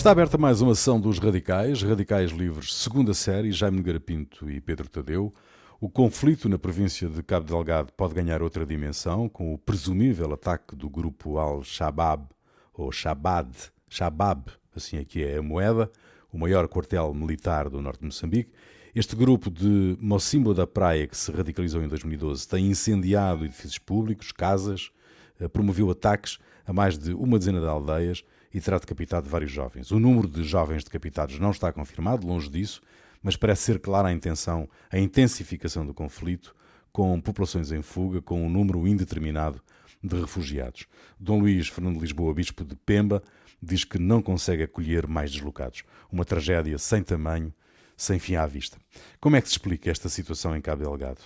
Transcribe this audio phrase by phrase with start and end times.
[0.00, 4.58] Está aberta mais uma sessão dos Radicais, Radicais Livres, segunda série, Jaime Nogueira Pinto e
[4.58, 5.30] Pedro Tadeu.
[5.78, 10.74] O conflito na província de Cabo Delgado pode ganhar outra dimensão, com o presumível ataque
[10.74, 12.24] do grupo Al-Shabaab,
[12.72, 13.52] ou Shabab,
[13.90, 15.92] Shabab, assim aqui é a moeda,
[16.32, 18.52] o maior quartel militar do norte de Moçambique.
[18.94, 24.32] Este grupo de Mocimbo da Praia, que se radicalizou em 2012, tem incendiado edifícios públicos,
[24.32, 24.92] casas,
[25.38, 29.90] eh, promoveu ataques a mais de uma dezena de aldeias e terá decapitado vários jovens.
[29.90, 32.82] O número de jovens decapitados não está confirmado, longe disso,
[33.22, 36.54] mas parece ser clara a intenção, a intensificação do conflito,
[36.92, 39.62] com populações em fuga, com um número indeterminado
[40.02, 40.86] de refugiados.
[41.18, 43.22] Dom Luís Fernando Lisboa, bispo de Pemba,
[43.62, 45.84] diz que não consegue acolher mais deslocados.
[46.10, 47.52] Uma tragédia sem tamanho,
[47.96, 48.78] sem fim à vista.
[49.20, 51.20] Como é que se explica esta situação em Cabo Delgado?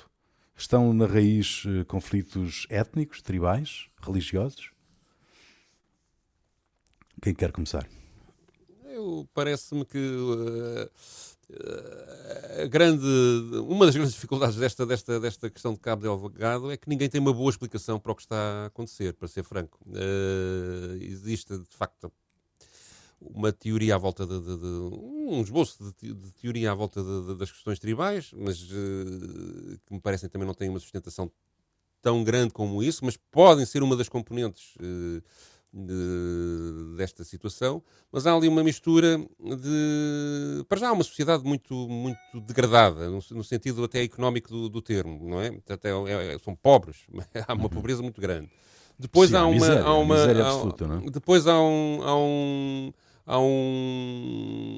[0.56, 4.73] Estão na raiz eh, conflitos étnicos, tribais, religiosos?
[7.22, 7.88] Quem quer começar?
[9.32, 10.90] Parece-me que uh,
[12.62, 13.06] a grande,
[13.66, 17.20] uma das grandes dificuldades desta, desta, desta questão de Cabo Delgado é que ninguém tem
[17.20, 19.78] uma boa explicação para o que está a acontecer, para ser franco.
[19.86, 22.10] Uh, existe, de facto,
[23.20, 27.02] uma teoria à volta de, de, de um esboço de, de, teoria à volta
[27.34, 31.30] das questões tribais, mas uh, que me parecem também não têm uma sustentação
[32.02, 35.22] tão grande como isso, mas podem ser uma das componentes uh,
[35.75, 40.64] de, desta situação, mas há ali uma mistura de.
[40.69, 44.81] Para já, há uma sociedade muito, muito degradada, no, no sentido até económico do, do,
[44.81, 45.58] termo, não é?
[45.69, 46.98] Até, é, são pobres,
[47.48, 47.69] há uma uhum.
[47.69, 48.48] pobreza muito grande.
[48.97, 49.53] Depois Sim, há uma.
[49.53, 51.11] Miséria, há uma miséria absoluta, não é?
[51.11, 52.92] Depois há um, há um
[53.27, 54.75] há um,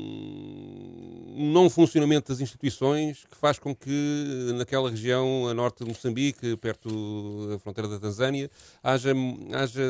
[1.36, 7.48] não funcionamento das instituições que faz com que naquela região a norte de Moçambique, perto
[7.48, 8.50] da fronteira da Tanzânia,
[8.82, 9.12] haja,
[9.52, 9.82] haja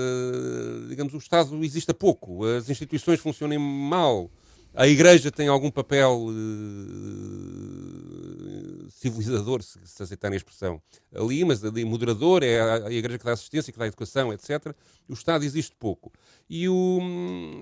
[0.89, 4.31] digamos, o Estado exista pouco, as instituições funcionem mal.
[4.75, 6.37] A Igreja tem algum papel uh,
[8.91, 10.83] civilizador, se, se aceitarem a expressão,
[11.15, 14.75] ali, mas ali moderador, é a, a Igreja que dá assistência, que dá educação, etc.
[15.09, 16.13] O Estado existe pouco.
[16.49, 17.01] E, o,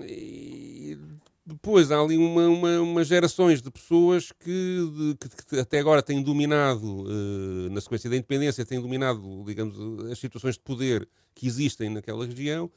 [0.05, 0.97] e
[1.45, 6.01] depois há ali uma, uma, uma gerações de pessoas que, de, que, que, até agora
[6.01, 9.77] têm dominado, uh, na sequência da independência, têm dominado, digamos,
[10.11, 12.71] as situações de poder que existem naquela região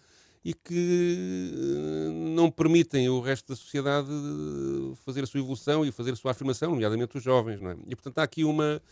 [0.44, 4.10] e que uh, não permitem o resto da sociedade
[5.04, 7.60] fazer a sua evolução e fazer a sua afirmação, nomeadamente os jovens.
[7.62, 7.76] Não é?
[7.86, 8.82] E, portanto, há aqui uma,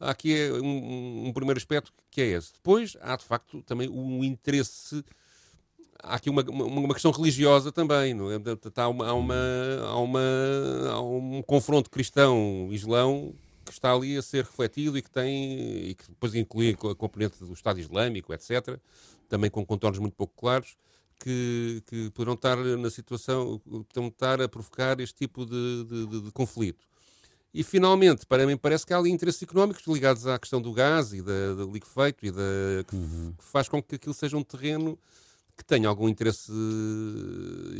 [0.00, 2.54] há aqui um, um, primeiro aspecto que é esse.
[2.54, 5.04] Depois, há de facto também um interesse.
[6.06, 8.14] Há aqui uma, uma, uma questão religiosa também.
[8.14, 8.36] Não é?
[8.76, 9.34] há, uma, há, uma,
[9.82, 10.20] há, uma,
[10.90, 13.34] há um confronto cristão-islão
[13.64, 17.44] que está ali a ser refletido e que tem e que depois inclui a componente
[17.44, 18.78] do Estado Islâmico, etc.,
[19.28, 20.76] também com contornos muito pouco claros,
[21.18, 26.20] que, que poderão estar na situação, poderão estar a provocar este tipo de, de, de,
[26.22, 26.86] de conflito.
[27.52, 31.14] E, finalmente, para mim, parece que há ali interesses económicos ligados à questão do gás
[31.14, 33.32] e da, do liquefeito e da, que, uhum.
[33.36, 34.98] que, faz com que aquilo seja um terreno
[35.56, 36.52] que tenha algum interesse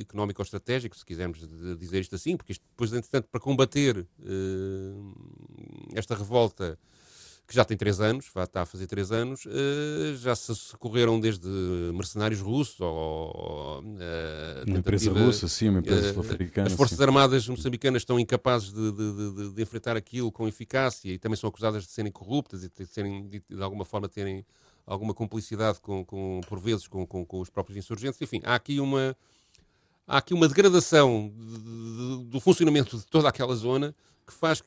[0.00, 1.46] económico ou estratégico, se quisermos
[1.78, 5.14] dizer isto assim, porque isto depois, entretanto, para combater uh,
[5.94, 6.78] esta revolta
[7.46, 11.46] que já tem três anos, está a fazer três anos, uh, já se socorreram desde
[11.94, 13.82] mercenários russos ou...
[13.82, 16.66] Uh, uma empresa russa, sim, uma empresa sul-africana.
[16.66, 17.04] As Forças sim.
[17.04, 21.48] Armadas moçambicanas estão incapazes de, de, de, de, enfrentar aquilo com eficácia e também são
[21.48, 24.44] acusadas de serem corruptas e de, serem, de, de alguma forma terem
[24.86, 28.20] alguma cumplicidade com, com por vezes com, com, com, os próprios insurgentes.
[28.20, 29.16] Enfim, há aqui uma
[30.06, 31.32] há aqui uma degradação
[32.28, 34.62] do funcionamento de toda aquela zona que faz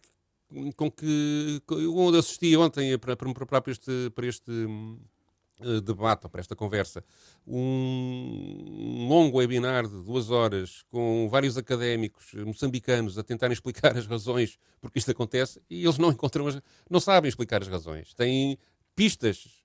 [0.75, 6.56] com que onde assisti ontem para, para, para este, para este uh, debate, para esta
[6.56, 7.03] conversa,
[7.46, 14.57] um longo webinar de duas horas com vários académicos moçambicanos a tentarem explicar as razões
[14.81, 16.59] porque isto acontece e eles não encontram, as,
[16.90, 18.13] não sabem explicar as razões.
[18.16, 18.57] Têm
[18.95, 19.58] pistas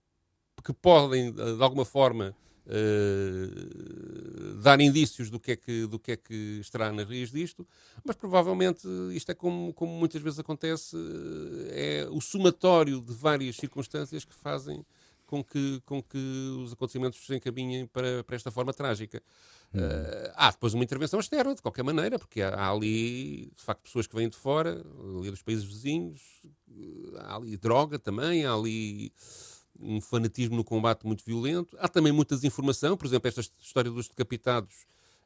[0.65, 2.35] que podem, de alguma forma,
[2.67, 7.67] uh, dar indícios do que, é que, do que é que estará na raiz disto,
[8.05, 10.97] mas provavelmente isto é como, como muitas vezes acontece,
[11.71, 14.85] é o somatório de várias circunstâncias que fazem
[15.27, 16.19] com que, com que
[16.63, 19.23] os acontecimentos se encaminhem para, para esta forma trágica.
[19.75, 23.83] Uh, há depois uma intervenção externa, de qualquer maneira, porque há, há, ali, de facto,
[23.83, 24.85] pessoas que vêm de fora,
[25.19, 26.21] ali dos países vizinhos,
[27.19, 29.13] há ali droga também, há ali
[29.81, 31.77] um fanatismo no combate muito violento.
[31.81, 34.75] Há também muita desinformação, por exemplo, esta história dos decapitados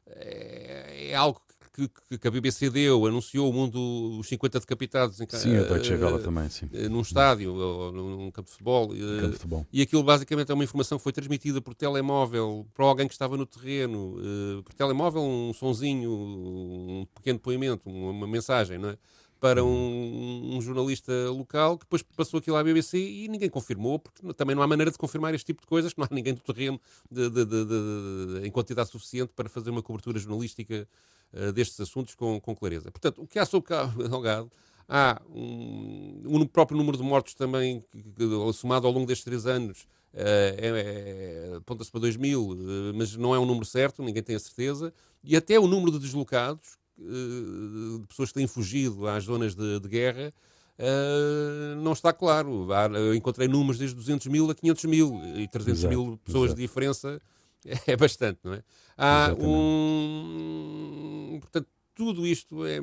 [0.07, 1.41] é, é algo
[1.87, 5.93] que, que, a BBC deu, anunciou o mundo, os 50 decapitados em, sim, a Deutsche
[5.93, 6.67] Welle também, sim.
[6.89, 8.89] num estádio ou num campo de futebol.
[8.89, 9.67] Campo de futebol.
[9.71, 13.37] E aquilo basicamente é uma informação que foi transmitida por telemóvel para alguém que estava
[13.37, 14.17] no terreno,
[14.65, 18.97] por telemóvel, um sonzinho, um pequeno depoimento, uma mensagem, não é?
[19.39, 24.33] Para um, um, jornalista local que depois passou aquilo à BBC e ninguém confirmou, porque
[24.33, 26.79] também não há maneira de confirmar este tipo de coisas, não há ninguém do terreno
[27.09, 30.87] de, de, de, em quantidade suficiente para fazer uma cobertura jornalística
[31.33, 32.91] uh, destes assuntos com, com, clareza.
[32.91, 33.69] Portanto, o que há sobre
[34.09, 34.51] Delgado,
[34.87, 39.45] há um, um, próprio número de mortos também, que, que, somado ao longo destes três
[39.45, 39.83] anos,
[40.13, 44.23] uh, é, é, aponta-se para 2 mil, uh, mas não é um número certo, ninguém
[44.23, 44.93] tem a certeza,
[45.23, 49.87] e até o número de deslocados, de pessoas que têm fugido às zonas de, de
[49.87, 50.33] guerra,
[50.79, 52.69] Uh, não está claro.
[52.95, 56.55] Eu encontrei números desde 200 mil a 500 mil e 300 exato, mil pessoas exato.
[56.55, 57.21] de diferença
[57.85, 58.63] é bastante, não é?
[58.97, 59.45] Há Exatamente.
[59.45, 61.37] um.
[61.41, 62.77] Portanto, tudo isto é,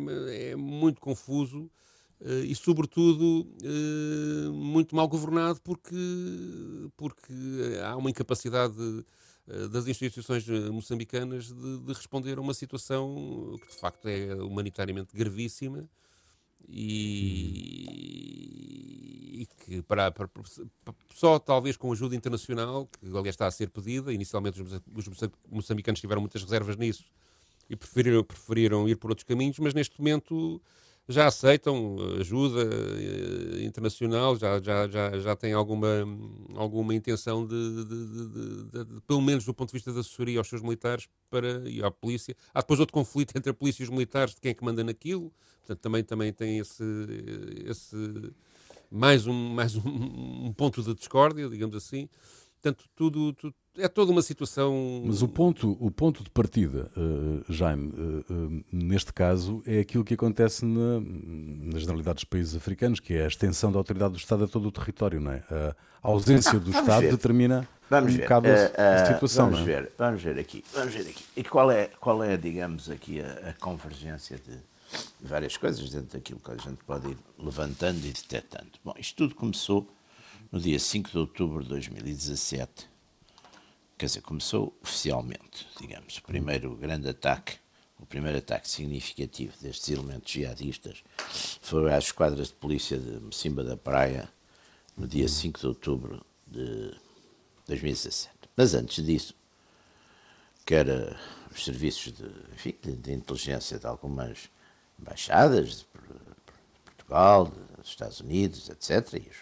[0.50, 1.70] é muito confuso
[2.20, 5.96] uh, e, sobretudo, uh, muito mal governado porque,
[6.96, 7.32] porque
[7.82, 8.74] há uma incapacidade.
[8.74, 9.04] De, eh,
[9.70, 15.16] das instituições eh, moçambicanas de, de, responder a uma situação que de facto é humanitariamente
[15.16, 15.88] gravíssima
[16.68, 17.82] e,
[19.42, 20.28] e que para, para,
[21.14, 25.08] só talvez com ajuda internacional, que aliás está a ser pedida, inicialmente os, os
[25.48, 27.04] moçambicanos tiveram muitas reservas nisso
[27.70, 30.60] e preferiram, preferiram ir por outros caminhos, mas neste momento
[31.08, 35.88] já aceitam ajuda eh, internacional, já, já, já, já têm alguma,
[36.54, 40.48] alguma intenção de, de, de, de, pelo menos do ponto de vista da assessoria aos
[40.48, 42.36] seus militares para, e à polícia.
[42.52, 44.82] Há depois outro conflito entre a polícia e os militares de quem é que manda
[44.82, 46.84] naquilo, portanto também, também tem esse,
[47.64, 47.96] esse
[48.90, 52.08] mais, um, mais um, um ponto de discórdia, digamos assim.
[52.66, 55.02] Portanto, tudo, tudo, é toda uma situação.
[55.04, 60.02] Mas o ponto, o ponto de partida, uh, Jaime, uh, uh, neste caso, é aquilo
[60.02, 64.18] que acontece na, na generalidade dos países africanos, que é a extensão da autoridade do
[64.18, 65.44] Estado a todo o território, não é?
[65.48, 67.12] A ausência do Estado ver.
[67.12, 68.22] determina vamos um ver.
[68.22, 69.44] bocado a, a situação.
[69.44, 69.82] Vamos não é?
[69.82, 71.24] ver, vamos ver aqui, vamos ver aqui.
[71.36, 74.58] E qual é, qual é digamos, aqui a, a convergência de
[75.20, 78.72] várias coisas dentro daquilo que a gente pode ir levantando e detectando?
[78.84, 79.86] Bom, isto tudo começou
[80.50, 82.96] no dia 5 de outubro de 2017
[83.98, 87.58] quer dizer, começou oficialmente, digamos, o primeiro grande ataque,
[87.98, 91.02] o primeiro ataque significativo destes elementos jihadistas
[91.62, 94.28] foi às esquadras de polícia de Mocimba da Praia,
[94.96, 96.94] no dia 5 de outubro de
[97.66, 98.30] 2017.
[98.54, 99.34] Mas antes disso,
[100.64, 100.86] quer
[101.54, 104.50] os serviços de, enfim, de inteligência de algumas
[104.98, 105.84] embaixadas de
[106.84, 107.46] Portugal,
[107.78, 109.36] dos Estados Unidos, etc., e os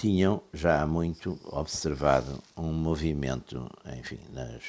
[0.00, 4.62] tinham já há muito observado um movimento, enfim, nas,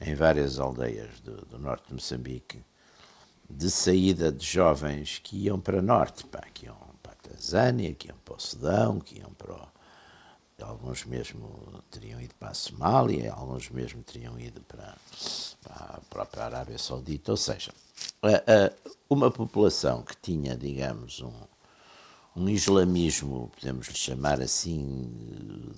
[0.00, 2.64] em várias aldeias do, do, norte de Moçambique,
[3.50, 7.92] de saída de jovens que iam para o norte, pá, que iam para a Tanzânia,
[7.94, 9.68] que iam para o Sudão, que iam para o,
[10.62, 14.94] alguns mesmo teriam ido para a Somália, alguns mesmo teriam ido para,
[15.64, 17.72] para a própria Arábia Saudita, ou seja,
[19.10, 21.32] uma população que tinha, digamos, um,
[22.36, 25.08] um islamismo, podemos lhe chamar assim,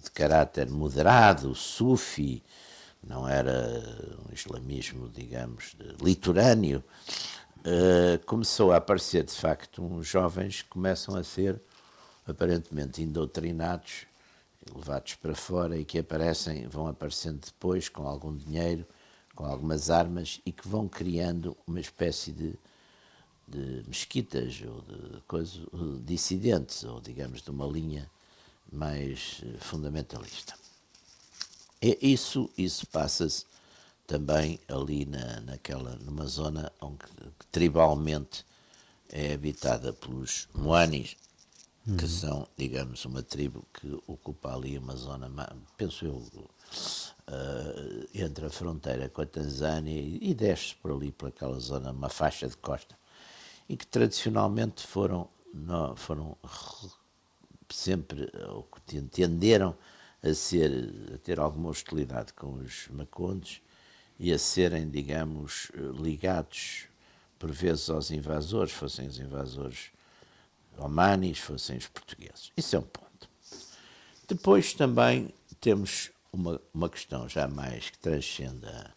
[0.02, 2.42] de caráter moderado, sufi,
[3.02, 3.82] não era
[4.28, 6.82] um islamismo, digamos, litorâneo,
[7.58, 11.60] uh, começou a aparecer, de facto, uns jovens que começam a ser
[12.26, 14.06] aparentemente indoutrinados,
[14.74, 18.84] levados para fora e que aparecem, vão aparecendo depois com algum dinheiro,
[19.34, 22.54] com algumas armas e que vão criando uma espécie de
[23.46, 25.66] de mesquitas ou de coisas
[26.04, 28.10] dissidentes, ou digamos de uma linha
[28.72, 30.54] mais eh, fundamentalista.
[31.80, 33.44] E isso, isso passa-se
[34.06, 37.04] também ali na, naquela, numa zona onde
[37.52, 38.44] tribalmente
[39.08, 41.16] é habitada pelos Moanis,
[41.84, 42.08] que uhum.
[42.08, 45.30] são, digamos, uma tribo que ocupa ali uma zona,
[45.76, 51.28] penso eu, uh, entre a fronteira com a Tanzânia e, e desce por ali, por
[51.28, 52.96] aquela zona, uma faixa de costa
[53.68, 56.36] e que tradicionalmente foram, não, foram
[57.68, 59.76] sempre, ou que tenderam
[60.22, 60.70] a, ser,
[61.14, 63.60] a ter alguma hostilidade com os macondes
[64.18, 65.70] e a serem, digamos,
[66.00, 66.84] ligados
[67.38, 69.90] por vezes aos invasores, fossem os invasores
[70.78, 72.52] omanis, fossem os portugueses.
[72.56, 73.28] Isso é um ponto.
[74.26, 78.90] Depois também temos uma, uma questão já mais que transcende a,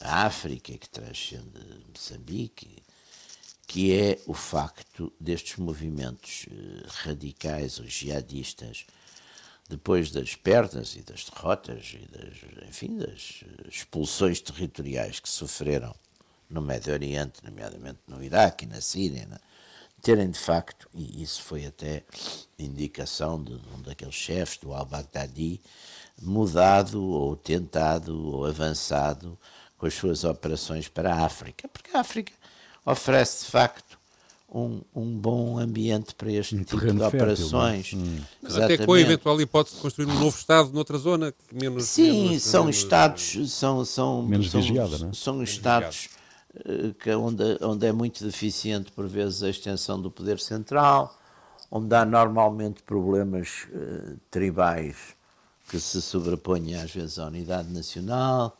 [0.00, 2.82] a África, que transcende Moçambique,
[3.68, 8.86] que é o facto destes movimentos eh, radicais ou jihadistas,
[9.68, 15.94] depois das perdas e das derrotas e das, enfim, das expulsões territoriais que sofreram
[16.48, 19.36] no Médio Oriente, nomeadamente no Iraque e na Síria, né?
[20.00, 22.04] terem de facto, e isso foi até
[22.58, 25.60] indicação de, um daqueles chefes do al-Baghdadi,
[26.22, 29.38] mudado ou tentado ou avançado
[29.76, 32.32] com as suas operações para a África, porque a África
[32.92, 33.98] oferece de facto
[34.52, 37.08] um, um bom ambiente para este um tipo de fértil, é?
[37.08, 37.92] operações.
[37.94, 38.18] Hum.
[38.44, 41.84] Até com a eventual hipótese de construir um novo Estado noutra zona menos.
[41.84, 45.12] Sim, menos, são menos, Estados, são, são, menos são, vigiada, não é?
[45.12, 46.08] São Estados
[46.64, 51.14] eh, que, onde, onde é muito deficiente, por vezes, a extensão do poder central,
[51.70, 54.96] onde há normalmente problemas uh, tribais
[55.68, 58.58] que se sobrepõem às vezes à unidade nacional,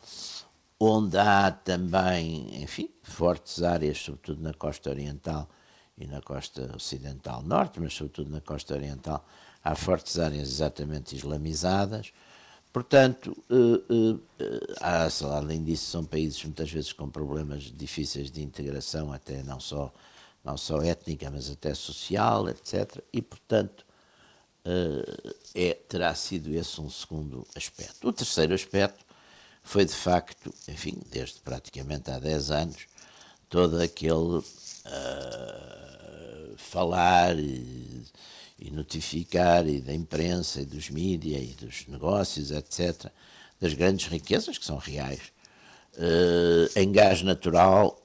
[0.81, 5.49] onde há também, enfim, fortes áreas, sobretudo na costa oriental
[5.97, 9.27] e na costa ocidental norte, mas sobretudo na costa oriental,
[9.65, 12.13] há fortes áreas exatamente islamizadas.
[12.73, 14.23] Portanto, uh, uh,
[14.81, 19.93] há, além disso, são países muitas vezes com problemas difíceis de integração, até não só,
[20.45, 23.03] não só étnica, mas até social, etc.
[23.13, 23.85] E, portanto,
[24.65, 28.07] uh, é, terá sido esse um segundo aspecto.
[28.07, 29.08] O terceiro aspecto
[29.69, 32.77] foi, de facto, enfim, desde praticamente há 10 anos,
[33.51, 34.43] todo aquele
[36.57, 38.03] falar e,
[38.59, 43.13] e notificar e da imprensa e dos mídias e dos negócios, etc.,
[43.61, 45.21] das grandes riquezas que são reais,
[45.97, 48.01] uh, em gás natural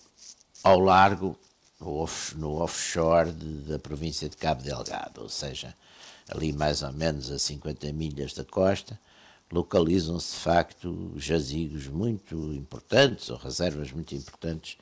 [0.62, 1.40] ao largo,
[1.80, 5.74] no, off, no offshore de, da província de Cabo Delgado, ou seja,
[6.28, 9.00] ali mais ou menos a 50 milhas da costa,
[9.54, 14.78] localizam-se de facto jazigos muito importantes ou reservas muito importantes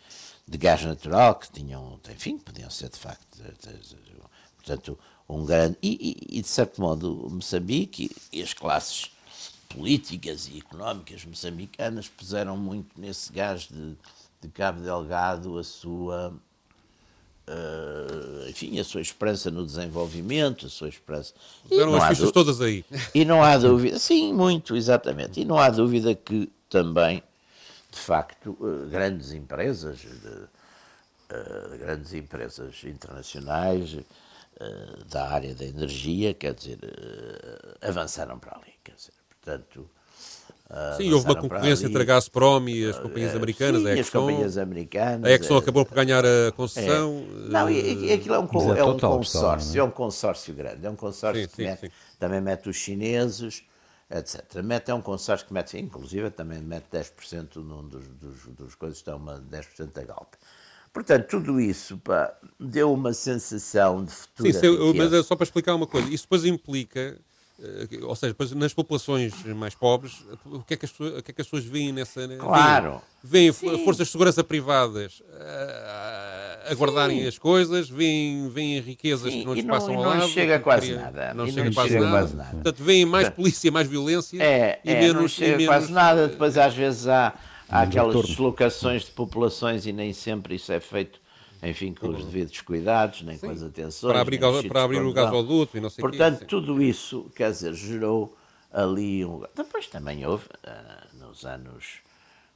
[0.48, 3.38] de gás natural que tinham, enfim, podiam ser de facto,
[4.56, 4.98] portanto,
[5.28, 5.78] um grande.
[5.82, 9.12] E, e, e, de certo modo, Moçambique e as classes
[9.70, 13.96] políticas e económicas moçambicanas puseram muito nesse gás de,
[14.42, 16.34] de Cabo Delgado a sua.
[17.48, 21.34] Uh, enfim, a sua esperança no desenvolvimento, a sua esperança.
[21.70, 22.86] Eram as fichas todas aí.
[23.14, 25.42] E não há dúvida, sim, muito, exatamente.
[25.42, 27.22] E não há dúvida que também,
[27.92, 33.98] de facto, uh, grandes empresas, de, uh, grandes empresas internacionais,
[35.10, 36.78] da área da energia, quer dizer,
[37.82, 39.90] avançaram para ali, quer dizer, portanto...
[40.72, 44.01] Uh, sim, houve uma concorrência entre a Gazprom e as companhias americanas, sim, a Exxon.
[44.01, 45.30] as companhias americanas.
[45.30, 47.25] A Exxon acabou por ganhar a concessão.
[47.46, 47.50] É.
[47.50, 49.80] Não, e, e aquilo é um, é, é um consórcio, é?
[49.82, 51.90] é um consórcio grande, é um consórcio sim, que sim, mete, sim.
[52.18, 53.63] também mete os chineses,
[54.10, 54.63] etc.
[54.63, 59.00] Mete, é um consórcio que mete, inclusive também mete 10% num dos, dos, dos coisas,
[59.00, 60.36] está uma 10% da Galp.
[60.94, 64.54] Portanto, tudo isso pá, deu uma sensação de futuro.
[64.54, 66.10] Sim, mas é só para explicar uma coisa.
[66.10, 67.16] Isso depois implica, eh,
[68.03, 71.34] ou seja, nas populações mais pobres, o que é que as pessoas, o que é
[71.34, 72.27] que as pessoas veem nessa.
[72.38, 73.01] Claro.
[73.24, 79.39] Veem, veem forças de segurança privadas a, a guardarem as coisas, veem, veem riquezas Sim,
[79.39, 80.20] que não lhes passam ao lado.
[80.22, 81.34] Não chega quase nada.
[81.34, 82.18] Não, chega, não quase, chega nada.
[82.18, 82.51] quase, nada.
[82.51, 85.22] Portanto, veem mais polícia, mais violência é, e é, menos.
[85.22, 86.27] Não chega menos, quase nada.
[86.27, 87.34] Depois, às vezes, há
[87.72, 91.20] há aquelas deslocações de populações e nem sempre isso é feito,
[91.63, 93.48] enfim, com os devidos cuidados, nem Sim.
[93.48, 94.12] com as atenções.
[94.12, 97.74] Para abrir, para abrir o gasoduto e não sei Portanto, quê, tudo isso, quer dizer,
[97.74, 98.36] gerou
[98.72, 99.44] ali um.
[99.56, 102.00] Depois também houve, uh, nos anos.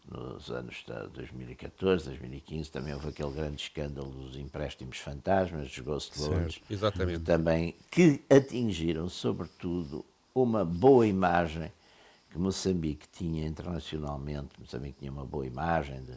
[0.07, 6.21] Nos anos de 2014, 2015, também houve aquele grande escândalo dos empréstimos fantasmas, dos ghost
[6.21, 7.21] loans, Exatamente.
[7.21, 11.71] também, que atingiram, sobretudo, uma boa imagem
[12.29, 16.13] que Moçambique tinha internacionalmente, Moçambique tinha uma boa imagem de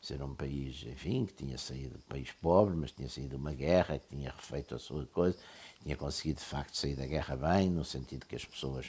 [0.00, 3.52] ser um país, enfim, que tinha saído de país pobre, mas tinha saído de uma
[3.52, 5.36] guerra, que tinha refeito a sua coisa,
[5.82, 8.86] tinha conseguido de facto sair da guerra bem, no sentido que as pessoas,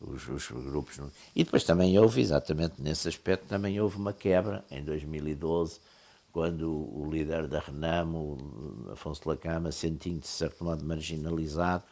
[0.00, 1.00] os, os grupos...
[1.34, 5.80] E depois também houve, exatamente nesse aspecto, também houve uma quebra em 2012,
[6.30, 8.36] quando o líder da Renamo,
[8.92, 11.84] Afonso Lacama, sentindo-se de certo modo marginalizado,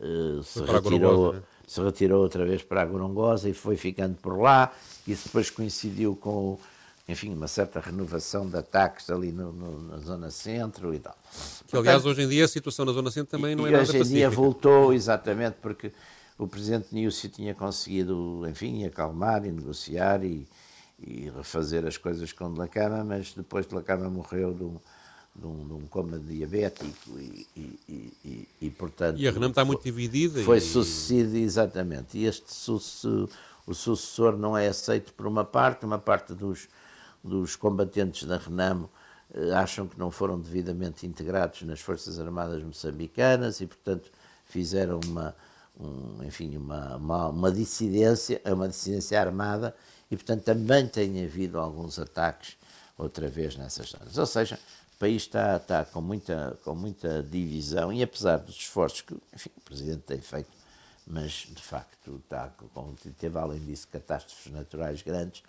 [0.00, 1.42] uh, se retirou, né?
[1.66, 4.72] se retirou outra vez para a Gorongosa e foi ficando por lá.
[5.06, 6.58] Isso depois coincidiu com,
[7.12, 11.16] enfim, uma certa renovação de ataques ali no, no, na zona centro e tal.
[11.68, 13.98] Que, aliás, hoje em dia a situação na zona centro também não é nada hoje
[13.98, 15.92] em dia voltou, exatamente, porque
[16.38, 20.48] o presidente Nilce tinha conseguido, enfim, acalmar e negociar e,
[20.98, 24.76] e refazer as coisas com Dlacama, mas depois Dlacama morreu de um
[25.34, 27.78] de um, de um coma diabético e, e,
[28.22, 29.18] e, e, portanto...
[29.18, 30.42] E a Renamo está muito dividida.
[30.42, 32.18] Foi sucedido, exatamente.
[32.18, 32.44] E este
[33.66, 36.68] o sucessor não é aceito por uma parte, uma parte dos,
[37.22, 38.90] dos combatentes da Renamo
[39.34, 44.10] eh, acham que não foram devidamente integrados nas Forças Armadas moçambicanas e, portanto,
[44.46, 45.34] fizeram uma,
[45.80, 49.74] um, enfim, uma, uma, uma dissidência, uma dissidência armada
[50.10, 52.56] e, portanto, também tem havido alguns ataques
[52.98, 54.18] outra vez nessas zonas.
[54.18, 54.58] Ou seja,
[54.94, 59.50] o país está, está com, muita, com muita divisão e apesar dos esforços que enfim,
[59.56, 60.50] o Presidente tem feito,
[61.06, 65.42] mas de facto está com, teve além disso catástrofes naturais grandes,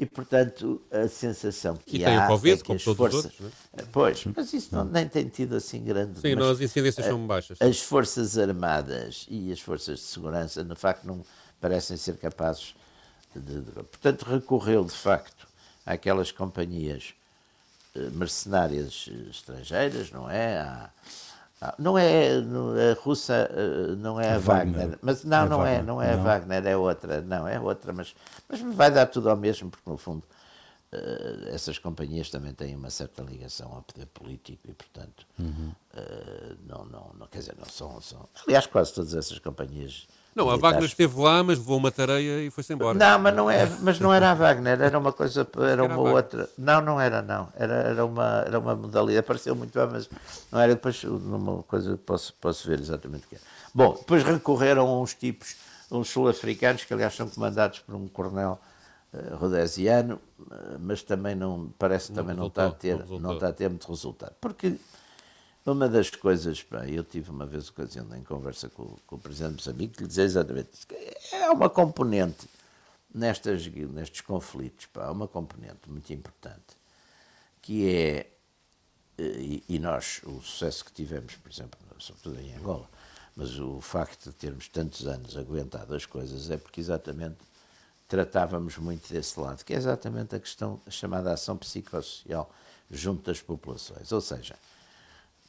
[0.00, 2.08] e, portanto, a sensação que e há.
[2.08, 3.52] E tem o Covid, é que como as todos forças, os outros.
[3.76, 3.82] É?
[3.92, 6.18] Pois, mas isso não, nem tem tido assim grande.
[6.18, 7.58] Sim, as incidências são baixas.
[7.60, 11.22] As Forças Armadas e as Forças de Segurança, de facto, não
[11.60, 12.74] parecem ser capazes
[13.36, 13.60] de.
[13.60, 15.46] de portanto, recorreu, de facto,
[15.84, 17.12] àquelas companhias
[17.94, 20.60] eh, mercenárias estrangeiras, não é?
[20.60, 20.90] À,
[21.78, 24.78] não é a russa, eh, não é a, a Wagner.
[24.78, 24.98] Wagner.
[25.02, 25.78] mas não, é não Wagner.
[25.78, 26.20] é, não é não.
[26.20, 28.14] a Wagner, é outra, não, é outra, mas,
[28.48, 30.24] mas vai dar tudo ao mesmo, porque no fundo
[30.92, 35.72] uh, essas companhias também têm uma certa ligação ao poder político e, portanto, uhum.
[35.94, 38.26] uh, não, não, não, quer dizer, não são, são.
[38.46, 42.50] Aliás, quase todas essas companhias não, a Wagner esteve lá, mas levou uma tareia e
[42.50, 42.96] foi-se embora.
[42.96, 46.48] Não, mas não, é, mas não era a Wagner, era uma coisa, era uma outra.
[46.56, 47.48] Não, não era, não.
[47.56, 50.08] Era, era, uma, era uma modalidade, apareceu muito bem, mas
[50.52, 53.38] não era depois numa coisa posso, posso ver exatamente o que é.
[53.74, 55.56] Bom, depois recorreram a uns tipos,
[55.90, 58.60] uns sul-africanos, que aliás são comandados por um coronel
[59.12, 63.34] uh, rodesiano, uh, mas também não, parece também não, não, está a ter, não, não
[63.34, 64.34] está a ter muito resultado.
[64.40, 64.76] Porque
[65.70, 69.56] uma das coisas, eu tive uma vez ocasião em conversa com, com o presidente de
[69.56, 70.70] Moçambique de lhe dizer exatamente.
[71.32, 72.48] É uma componente
[73.14, 76.76] nestas, nestes conflitos, pá, uma componente muito importante,
[77.60, 78.30] que é,
[79.18, 82.88] eh, e, e, nós, o sucesso que tivemos, por exemplo, sobretudo em Angola,
[83.36, 87.38] mas o facto de termos tantos anos aguentado as coisas é porque exatamente
[88.08, 92.52] tratávamos muito desse lado, que é exatamente a questão chamada ação psicossocial
[92.90, 94.10] junto das populações.
[94.10, 94.56] Ou seja,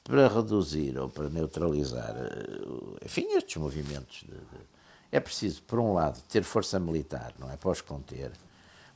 [0.03, 4.21] para reduzir ou para neutralizar, eh, enfim, estes movimentos.
[4.21, 4.71] De, de,
[5.11, 7.57] é preciso, por um lado, ter força militar, não é?
[7.57, 8.31] Para os conter,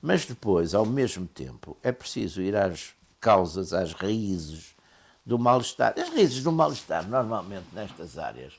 [0.01, 4.75] mas depois, ao mesmo tempo, é preciso ir às causas, às raízes
[5.25, 5.93] do mal-estar.
[5.97, 8.53] As raízes do mal-estar, normalmente, nestas áreas,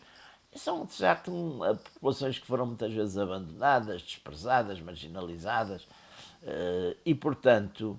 [0.55, 1.59] são, de facto, um,
[1.95, 5.87] populações que foram muitas vezes abandonadas, desprezadas, marginalizadas,
[6.43, 7.99] eh, e, portanto,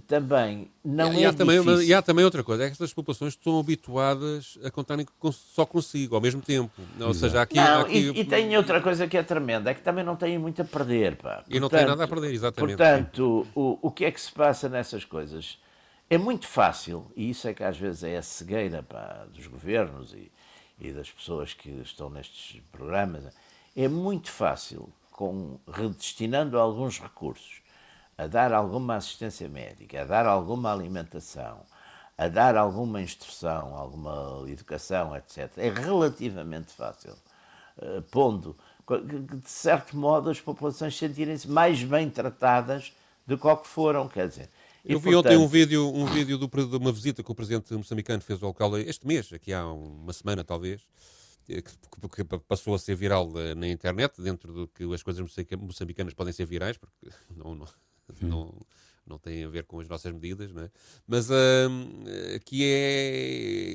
[0.00, 1.58] também não e, é e há também.
[1.84, 6.14] E há também outra coisa, é que estas populações estão habituadas a contarem só consigo,
[6.14, 6.70] ao mesmo tempo.
[7.00, 7.56] Ou seja, aqui...
[7.56, 7.98] Não, aqui...
[7.98, 10.64] E, e tem outra coisa que é tremenda, é que também não têm muito a
[10.64, 11.16] perder.
[11.16, 11.36] Pá.
[11.36, 12.76] Portanto, e não têm nada a perder, exatamente.
[12.76, 15.58] Portanto, o, o que é que se passa nessas coisas?
[16.08, 20.14] É muito fácil, e isso é que às vezes é a cegueira pá, dos governos
[20.14, 20.30] e,
[20.78, 23.24] e das pessoas que estão nestes programas,
[23.74, 27.60] é muito fácil, com, redestinando alguns recursos,
[28.18, 31.60] a dar alguma assistência médica, a dar alguma alimentação,
[32.16, 37.14] a dar alguma instrução, alguma educação, etc., é relativamente fácil,
[37.78, 42.92] uh, pondo que, de certo modo, as populações sentirem-se mais bem tratadas
[43.26, 44.48] do que, que foram, quer dizer.
[44.84, 45.32] E, Eu vi portanto...
[45.32, 48.50] ontem um vídeo, um vídeo do, de uma visita que o presidente moçambicano fez ao
[48.50, 50.80] local este mês, aqui há uma semana talvez,
[51.44, 55.24] que, que, passou a ser viral eh, na internet, dentro do que as coisas
[55.58, 56.94] moçambicanas podem ser virais, porque
[57.36, 57.66] não, não,
[58.20, 58.54] não,
[59.06, 60.70] não tem a ver com as nossas medidas, não é?
[61.06, 61.34] mas uh,
[62.44, 63.74] que é,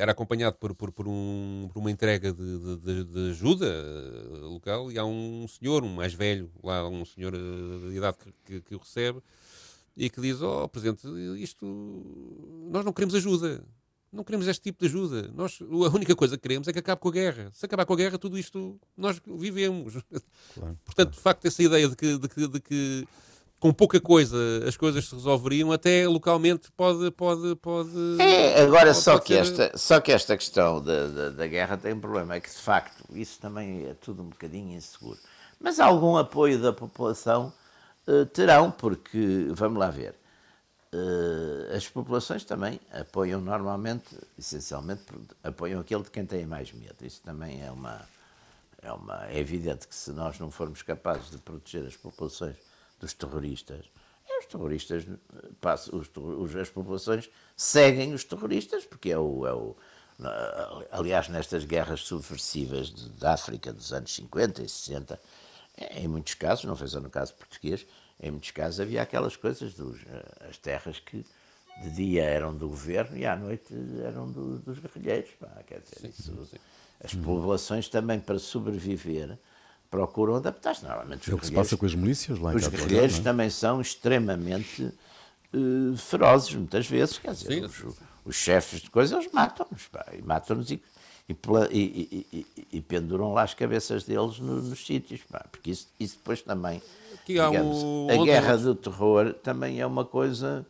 [0.00, 4.90] era acompanhado por, por, por, um, por uma entrega de, de, de, ajuda eh, local
[4.90, 8.60] e há um senhor, um mais velho, lá um senhor eh, de idade que, que,
[8.62, 9.20] que o recebe
[9.96, 11.06] e que diz, oh Presidente,
[11.38, 11.66] isto,
[12.70, 13.62] nós não queremos ajuda,
[14.10, 15.30] não queremos este tipo de ajuda.
[15.34, 17.50] Nós, a única coisa que queremos é que acabe com a guerra.
[17.52, 19.94] Se acabar com a guerra, tudo isto nós vivemos.
[20.54, 21.10] Claro, Portanto, claro.
[21.10, 23.08] de facto, essa ideia de que, de que, de que
[23.60, 27.10] com pouca coisa as coisas se resolveriam, até localmente pode.
[27.10, 29.40] pode, pode é, agora pode, só, que ser...
[29.40, 32.56] esta, só que esta questão da, da, da, guerra tem um problema, é que de
[32.56, 35.18] facto isso também é tudo um bocadinho inseguro.
[35.60, 37.52] Mas algum apoio da população
[38.08, 40.14] uh, terão, porque, vamos lá ver,
[40.94, 45.02] uh, as populações também apoiam normalmente, essencialmente,
[45.44, 46.96] apoiam aquele de quem tem mais medo.
[47.02, 48.00] Isso também é uma.
[48.82, 52.56] É, uma, é evidente que se nós não formos capazes de proteger as populações
[53.00, 53.86] dos terroristas.
[54.28, 55.04] E os terroristas,
[55.92, 59.76] os, os, as populações seguem os terroristas, porque é o, é o
[60.90, 65.20] aliás, nestas guerras subversivas da África dos anos 50 e 60,
[65.92, 67.86] em muitos casos, não foi só no caso português,
[68.22, 69.98] em muitos casos havia aquelas coisas, dos,
[70.48, 71.24] as terras que
[71.82, 73.72] de dia eram do governo e à noite
[74.04, 75.30] eram do, dos guerrilheiros.
[75.40, 76.58] Pá, quer dizer, sim, isso, sim.
[77.02, 79.38] As populações também, para sobreviver,
[79.90, 80.84] procuram adaptar-se.
[80.84, 83.22] Normalmente é o que se passa com as milícias lá em Os guerrilheiros é?
[83.22, 84.82] também são extremamente
[85.52, 87.18] uh, ferozes, muitas vezes.
[87.18, 87.84] Quer dizer, os,
[88.24, 89.90] os, chefes de coisas, eles matam-nos.
[90.16, 90.80] E matam-nos e,
[91.28, 91.36] e,
[91.72, 96.16] e, e, e, penduram lá as cabeças deles no, nos sítios, pá, porque isso, isso
[96.16, 96.82] depois também,
[97.26, 98.08] digamos, um...
[98.10, 100.66] a guerra do terror também é uma coisa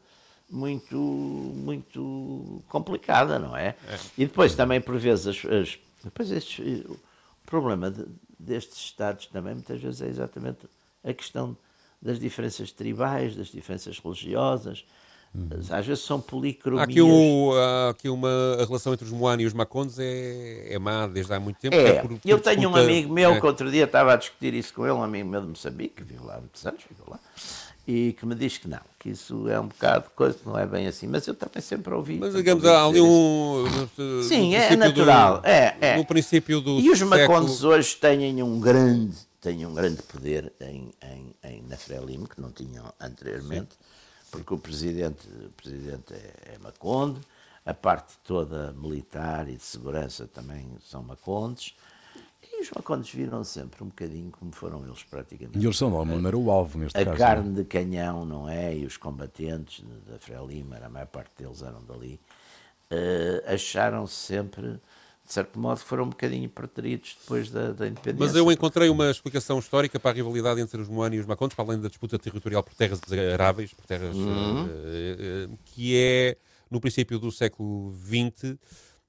[0.51, 3.69] muito, muito complicada, não é?
[3.89, 3.99] é.
[4.19, 6.99] E depois também, por vezes, as, as depois estes, o
[7.47, 8.07] problema de,
[8.41, 10.61] destes Estados também muitas vezes é exatamente
[11.05, 11.57] a questão
[12.01, 14.85] das diferenças tribais, das diferenças religiosas,
[15.33, 15.49] Uhum.
[15.71, 16.89] Às vezes são policromias.
[16.89, 18.29] Há aqui, um, há aqui uma
[18.61, 21.77] a relação entre os Moani e os Macondes é, é má desde há muito tempo.
[21.77, 23.41] É, é por, por eu tenho disputa, um amigo meu é.
[23.41, 26.03] que outro dia estava a discutir isso com ele, um amigo meu de Moçambique, que
[26.03, 27.21] viu lá há muitos anos, ficou lá,
[27.91, 30.87] e que me diz que não, que isso é um bocado coisa, não é bem
[30.87, 31.07] assim.
[31.07, 32.19] Mas eu também sempre ouvi.
[32.19, 33.65] Mas digamos, há ali um.
[34.23, 35.41] Sim, é natural.
[35.41, 35.97] Do, é, é.
[35.97, 36.79] No princípio do.
[36.81, 37.19] E os século...
[37.19, 42.41] Macondes hoje têm um grande, têm um grande poder em, em, em, na Frelimo, que
[42.41, 43.71] não tinham anteriormente.
[43.73, 43.91] Sim
[44.31, 47.21] porque o presidente, o presidente é, é Maconde,
[47.67, 51.75] a parte toda militar e de segurança também são Macondes,
[52.61, 55.59] e os Macondes viram sempre um bocadinho como foram eles praticamente.
[55.59, 57.11] E eles são de alguma maneira o alvo neste a caso.
[57.11, 57.19] A é?
[57.19, 58.77] carne de canhão, não é?
[58.77, 62.21] E os combatentes da Frelima, a maior parte deles eram dali,
[62.93, 64.79] uh, acharam sempre
[65.31, 68.27] de certo modo, foram um bocadinho preteridos depois da, da, independência.
[68.27, 71.55] Mas eu encontrei uma explicação histórica para a rivalidade entre os Moani e os Macondes,
[71.55, 73.01] para além da disputa territorial por terras
[73.33, 74.65] aráveis, por terras, uhum.
[74.65, 76.37] uh, uh, que é,
[76.69, 78.59] no princípio do século XX,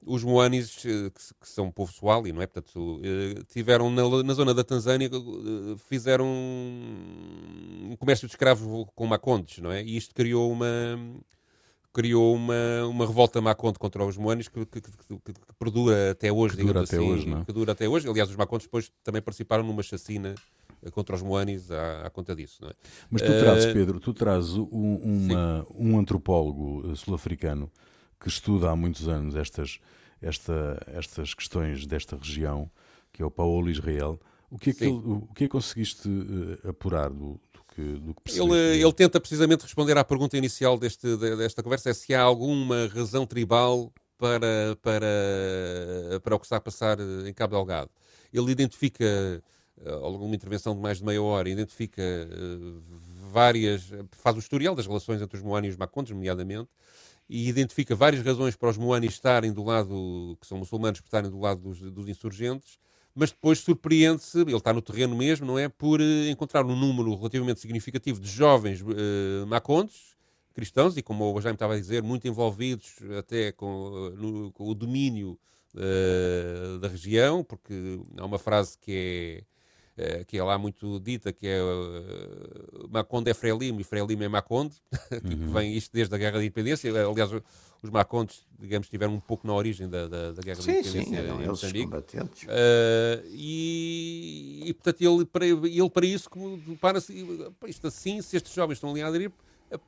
[0.05, 2.47] os Moanis, que, que, são um povo suali, não é?
[2.47, 3.01] Portanto,
[3.49, 5.09] tiveram na, na, zona da Tanzânia,
[5.87, 9.83] fizeram um comércio de escravos com Macondes, não é?
[9.83, 10.67] E isto criou uma
[11.93, 16.55] criou uma, uma revolta maconde contra os moanos que, que, que, que, perdura até hoje,
[16.55, 17.41] que dura até assim, hoje, não?
[17.41, 17.45] É?
[17.45, 18.07] que dura até hoje.
[18.07, 20.33] Aliás, os macondes depois também participaram numa chacina
[20.81, 22.59] eh, contra os moanis à, à conta disso.
[22.61, 22.73] Não é?
[23.09, 27.69] Mas tu trazes, Pedro, tu trazes um, uma, um antropólogo eh, sul-africano
[28.21, 29.79] que estuda há muitos anos estas,
[30.21, 32.69] esta, estas questões desta região,
[33.11, 34.19] que é o Paulo Israel.
[34.49, 37.39] O que é que, ele, o que, é que conseguiste uh, apurar do,
[37.73, 41.93] que, do que ele, ele tenta precisamente responder à pergunta inicial deste, desta conversa: é
[41.93, 47.55] se há alguma razão tribal para, para, para o que está a passar em Cabo
[47.55, 47.89] Delgado.
[48.31, 52.27] Ele identifica, eh, ao longo de uma intervenção de mais de meia hora, identifica eh,
[53.31, 53.89] várias.
[54.11, 56.69] faz o historial das relações entre os Moani e os Macondes, nomeadamente,
[57.31, 61.39] e identifica várias razões para os Moani estarem do lado, que são muçulmanos, estarem do
[61.39, 62.77] lado dos, dos insurgentes
[63.13, 65.67] mas depois surpreende-se, ele está no terreno mesmo, não é?
[65.67, 69.89] Por uh, encontrar um número relativamente significativo de jovens uh,
[70.53, 74.73] cristãos, e como o Jaime estava a dizer, muito envolvidos até com, no, com o
[74.73, 75.37] domínio
[75.75, 79.43] uh, da região, porque há uma frase que é
[80.01, 84.27] eh, que é lá muito dita, que é uh, Maconde é Frelimo e Frelimo é
[84.27, 84.75] Maconde,
[85.21, 85.53] que uhum.
[85.53, 86.89] vem isto desde a Guerra da Independência.
[86.89, 87.31] Aliás,
[87.83, 91.21] os Macondes, digamos, estiveram um pouco na origem da, da, da Guerra sim, da Independência
[91.21, 91.93] sim, em Moçambique.
[91.95, 96.29] Uh, e, e, portanto, ele para, ele para isso,
[96.79, 99.31] para isto assim, se estes jovens estão ali a aderir,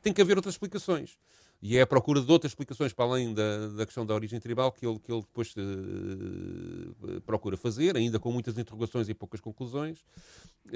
[0.04, 1.18] tem que haver outras explicações.
[1.66, 4.70] E é a procura de outras explicações para além da, da questão da origem tribal
[4.70, 10.00] que ele, que ele depois uh, procura fazer, ainda com muitas interrogações e poucas conclusões.
[10.68, 10.74] Uh,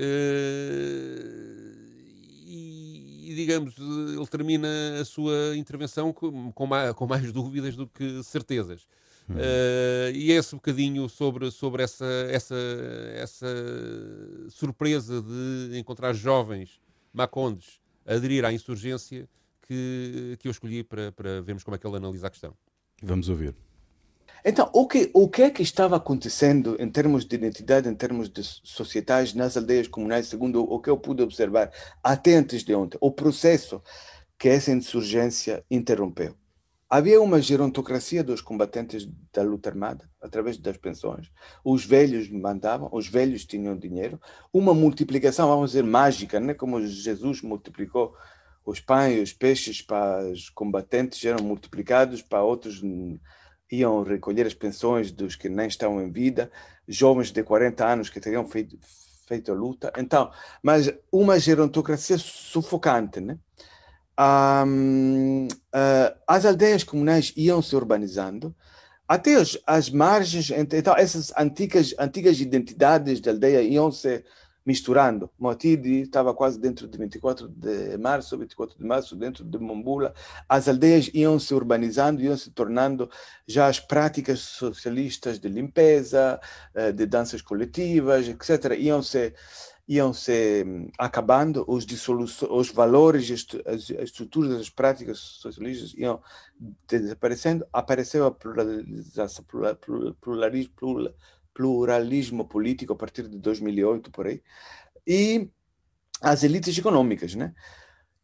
[2.45, 4.69] e, digamos, ele termina
[5.02, 8.84] a sua intervenção com, com, mais, com mais dúvidas do que certezas.
[9.30, 12.56] Uh, e é esse bocadinho sobre, sobre essa, essa,
[13.13, 13.47] essa
[14.52, 16.80] surpresa de encontrar jovens
[17.12, 19.28] macondes aderir à insurgência
[19.67, 22.53] que, que eu escolhi para, para vermos como é que ele analisa a questão.
[23.01, 23.53] Vamos ouvir.
[24.45, 28.30] Então, o que, o que é que estava acontecendo em termos de identidade, em termos
[28.30, 32.97] de sociedades nas aldeias comunais, segundo o que eu pude observar até antes de ontem,
[33.01, 33.82] o processo
[34.38, 36.36] que essa insurgência interrompeu?
[36.89, 41.30] Havia uma gerontocracia dos combatentes da luta armada, através das pensões.
[41.62, 44.21] Os velhos mandavam, os velhos tinham dinheiro.
[44.53, 46.53] Uma multiplicação, vamos dizer, mágica, né?
[46.53, 48.15] como Jesus multiplicou
[48.67, 52.82] os pães, os peixes para os combatentes eram multiplicados, para outros
[53.71, 56.51] iam recolher as pensões dos que nem estão em vida,
[56.86, 58.77] jovens de 40 anos que teriam feito,
[59.25, 59.93] feito a luta.
[59.97, 60.30] Então,
[60.62, 63.39] mas uma gerontocracia sufocante, né?
[64.19, 68.53] Um, uh, ah, as aldeias comunais iam se urbanizando,
[69.08, 74.25] até as, as margens, então essas antigas, antigas identidades da aldeia iam se
[74.67, 75.30] misturando.
[75.39, 80.13] Motidi estava quase dentro de 24 de março, 24 de março, dentro de Mombula.
[80.47, 83.10] As aldeias iam se urbanizando, iam se tornando
[83.47, 86.38] já as práticas socialistas de limpeza,
[86.75, 89.34] eh, de danças coletivas, etc., iam se
[89.88, 91.86] iam se hum, acabando, os,
[92.49, 96.21] os valores, as estruturas, as práticas socialistas iam
[96.86, 100.73] desaparecendo, apareceu a pluralização, pluralismo, pluralismo
[102.45, 104.41] político a partir de 2008, por aí,
[105.05, 105.49] e
[106.21, 107.53] as elites econômicas, né?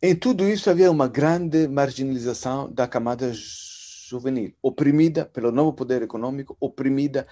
[0.02, 6.58] Em tudo isso havia uma grande marginalização da camada juvenil, oprimida pelo novo poder econômico,
[6.60, 7.26] oprimida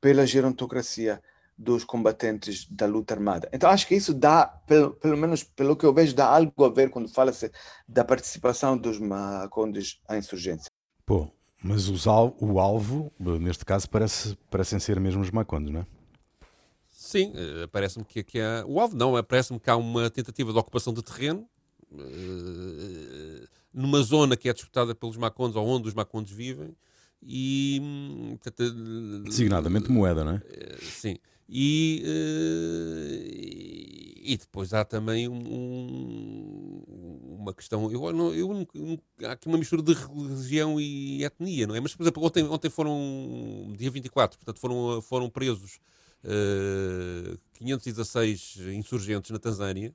[0.00, 1.22] pela gerontocracia
[1.56, 3.48] dos combatentes da luta armada.
[3.52, 6.68] Então acho que isso dá, pelo, pelo menos pelo que eu vejo, dá algo a
[6.68, 7.50] ver quando fala-se
[7.86, 10.70] da participação dos macondes à insurgência.
[11.04, 11.28] Pô,
[11.62, 15.86] mas os al o alvo, neste caso, parece, parecem ser mesmo os macondes, não é?
[16.88, 18.64] Sim, eh, parece-me que, que há...
[18.66, 21.48] O alvo não, parece-me que há uma tentativa de ocupação de terreno
[21.92, 26.76] uh, numa zona que é disputada pelos macondes ou onde os macondes vivem
[27.22, 27.80] e...
[27.82, 28.38] Hum,
[29.24, 30.42] Designadamente moeda, não é?
[30.82, 31.16] Sim.
[31.48, 32.02] E,
[34.22, 35.38] e depois há também um,
[37.48, 37.90] uma questão.
[37.90, 38.66] Eu, não, eu,
[39.24, 41.80] há aqui uma mistura de religião e etnia, não é?
[41.80, 45.76] Mas, por exemplo, ontem, ontem foram, dia 24, portanto, foram, foram presos
[46.24, 49.94] uh, eh, 516 insurgentes na Tanzânia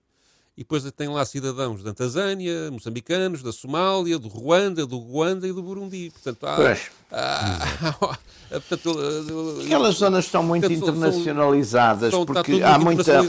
[0.56, 5.52] e depois tem lá cidadãos da Tanzânia, moçambicanos, da Somália, do Ruanda, do Ruanda e
[5.52, 6.12] do Burundi.
[6.12, 6.92] Portanto, há, pois.
[7.12, 7.90] Há,
[8.52, 8.96] há, portanto,
[9.66, 13.22] Aquelas zonas estão muito portanto, internacionalizadas são, porque há muita.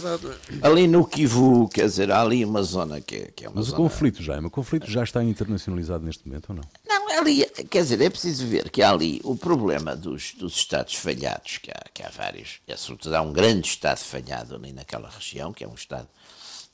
[0.61, 3.67] Ali no Kivu, quer dizer, há ali uma zona que é, que é uma Mas
[3.67, 3.79] zona...
[3.79, 6.65] o conflito já, o conflito já está internacionalizado neste momento ou não?
[6.87, 10.95] Não, ali, quer dizer, é preciso ver que há ali o problema dos, dos Estados
[10.95, 15.09] falhados, que há, que há vários, e sobretudo há um grande Estado falhado ali naquela
[15.09, 16.09] região, que é um Estado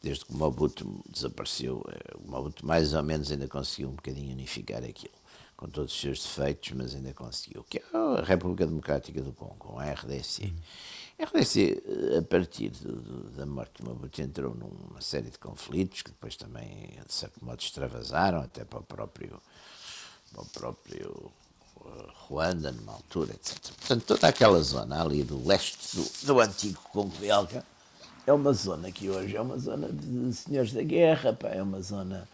[0.03, 4.33] desde que o Mobutu desapareceu, eh, o Mobutu mais ou menos ainda conseguiu um bocadinho
[4.33, 5.15] unificar aquilo,
[5.57, 9.79] com todos os seus defeitos, mas ainda conseguiu, que é a República Democrática do Congo,
[9.79, 10.53] a RDC.
[11.19, 15.39] A RDC, eh, a partir do, do, da morte do Mobutu, entrou numa série de
[15.39, 19.41] conflitos que depois também, de certo modo, extravasaram até para o próprio,
[20.33, 21.31] para o próprio
[21.77, 23.59] uh, Ruanda, numa altura, etc.
[23.79, 27.67] Portanto, toda aquela zona ali do leste do, do antigo Congo belga,
[28.27, 31.81] é uma zona que hoje é uma zona de senhores da guerra, pá, é uma
[31.81, 32.29] zona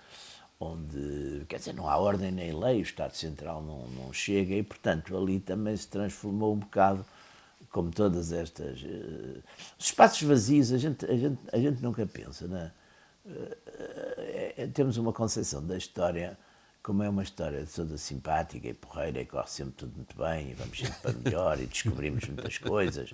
[0.59, 4.63] onde, quer dizer, não há ordem nem lei, o Estado Central não, não chega e,
[4.63, 7.05] portanto, ali também se transformou um bocado,
[7.71, 8.81] como todas estas.
[8.83, 9.43] Uh,
[9.79, 12.47] espaços vazios, a gente, a gente, a gente nunca pensa?
[12.47, 13.57] Uh,
[14.57, 16.39] é, temos uma concepção da história
[16.83, 20.55] como é uma história toda simpática e porreira e corre sempre tudo muito bem e
[20.55, 23.13] vamos sempre para melhor e descobrimos muitas coisas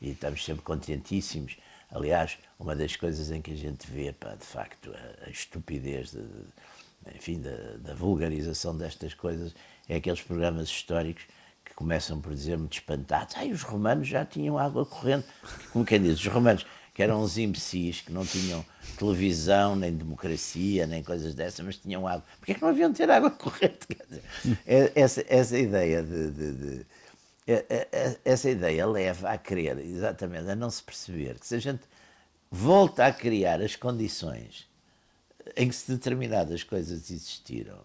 [0.00, 1.56] e estamos sempre contentíssimos.
[1.92, 6.10] Aliás, uma das coisas em que a gente vê, pá, de facto, a, a estupidez,
[6.10, 9.54] de, de, enfim, da, da, vulgarização destas coisas,
[9.88, 11.24] é aqueles programas históricos
[11.64, 15.26] que começam por dizer-me espantados, ai, os romanos já tinham água corrente.
[15.70, 18.64] Como quem diz, os romanos, que eram uns imbecis, que não tinham
[18.98, 22.24] televisão, nem democracia, nem coisas dessas, mas tinham água.
[22.38, 23.86] Porquê é que não haviam de ter água corrente?
[24.08, 24.22] Dizer,
[24.66, 26.86] é, essa, essa ideia de, de,
[28.24, 31.82] essa ideia leva a crer, exatamente, a não se perceber que se a gente
[32.50, 34.68] volta a criar as condições
[35.56, 37.80] em que determinadas coisas existiram,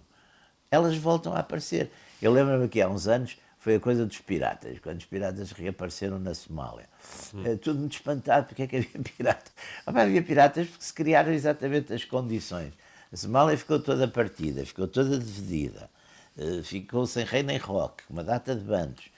[0.69, 1.89] elas voltam a aparecer.
[2.21, 6.19] Eu lembro-me que há uns anos foi a coisa dos piratas, quando os piratas reapareceram
[6.19, 6.87] na Somália.
[7.33, 7.45] Hum.
[7.45, 9.53] É, tudo muito espantado porque é que havia piratas.
[9.85, 12.73] havia piratas porque se criaram exatamente as condições.
[13.11, 15.89] A Somália ficou toda partida, ficou toda dividida,
[16.37, 19.09] eh, ficou sem rei nem roque, uma data de bandos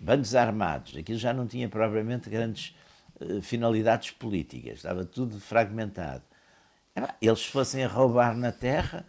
[0.00, 2.74] bandos armados, aquilo já não tinha propriamente grandes
[3.20, 6.22] uh, finalidades políticas, estava tudo fragmentado.
[7.20, 9.04] Eles fossem a roubar na terra,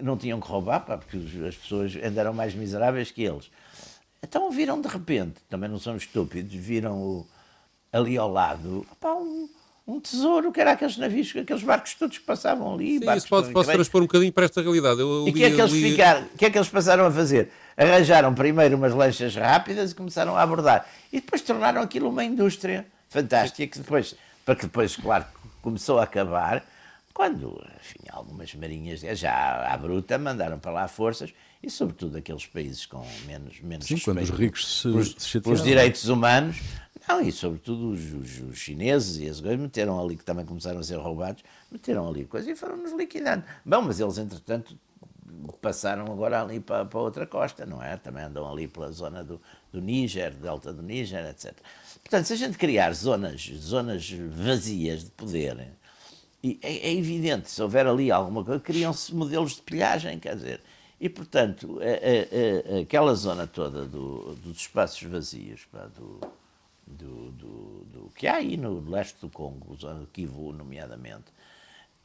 [0.00, 1.16] não tinham que roubar, pá, porque
[1.46, 3.50] as pessoas ainda eram mais miseráveis que eles.
[4.22, 7.26] Então viram de repente, também não são estúpidos, viram o,
[7.92, 9.48] ali ao lado pá, um,
[9.86, 12.98] um tesouro, que era aqueles navios, aqueles barcos todos que passavam ali.
[12.98, 15.00] Sim, isso pode, pode transpor um bocadinho para esta realidade.
[15.00, 15.90] Eu e o que, é que, eles li...
[15.90, 17.50] ficaram, que é que eles passaram a fazer?
[17.76, 20.88] Arranjaram primeiro umas lanchas rápidas e começaram a abordar.
[21.12, 25.24] E depois tornaram aquilo uma indústria fantástica, que depois, para que depois, claro,
[25.60, 26.64] começou a acabar,
[27.12, 32.84] quando, enfim, algumas marinhas já à bruta mandaram para lá forças e sobretudo aqueles países
[32.84, 36.60] com menos menos Sim, quando os ricos se, pelos, se pelos direitos humanos
[37.08, 40.80] não, e sobretudo os, os, os, chineses e as coisas meteram ali, que também começaram
[40.80, 43.44] a ser roubados, meteram ali coisas e foram-nos liquidando.
[43.64, 44.76] Bom, mas eles, entretanto,
[45.60, 47.96] passaram agora ali para, para outra costa, não é?
[47.96, 49.40] Também andam ali pela zona do,
[49.72, 51.54] do Níger, delta do Níger, etc.
[52.02, 55.58] Portanto, se a gente criar zonas, zonas vazias de poder,
[56.42, 60.60] é, é evidente, se houver ali alguma coisa, criam-se modelos de pilhagem, quer dizer.
[61.00, 61.78] E, portanto,
[62.80, 66.20] aquela zona toda do, dos espaços vazios, pá, do,
[66.86, 71.26] do, do, do, que há aí no leste do Congo, usando Kivu, nomeadamente,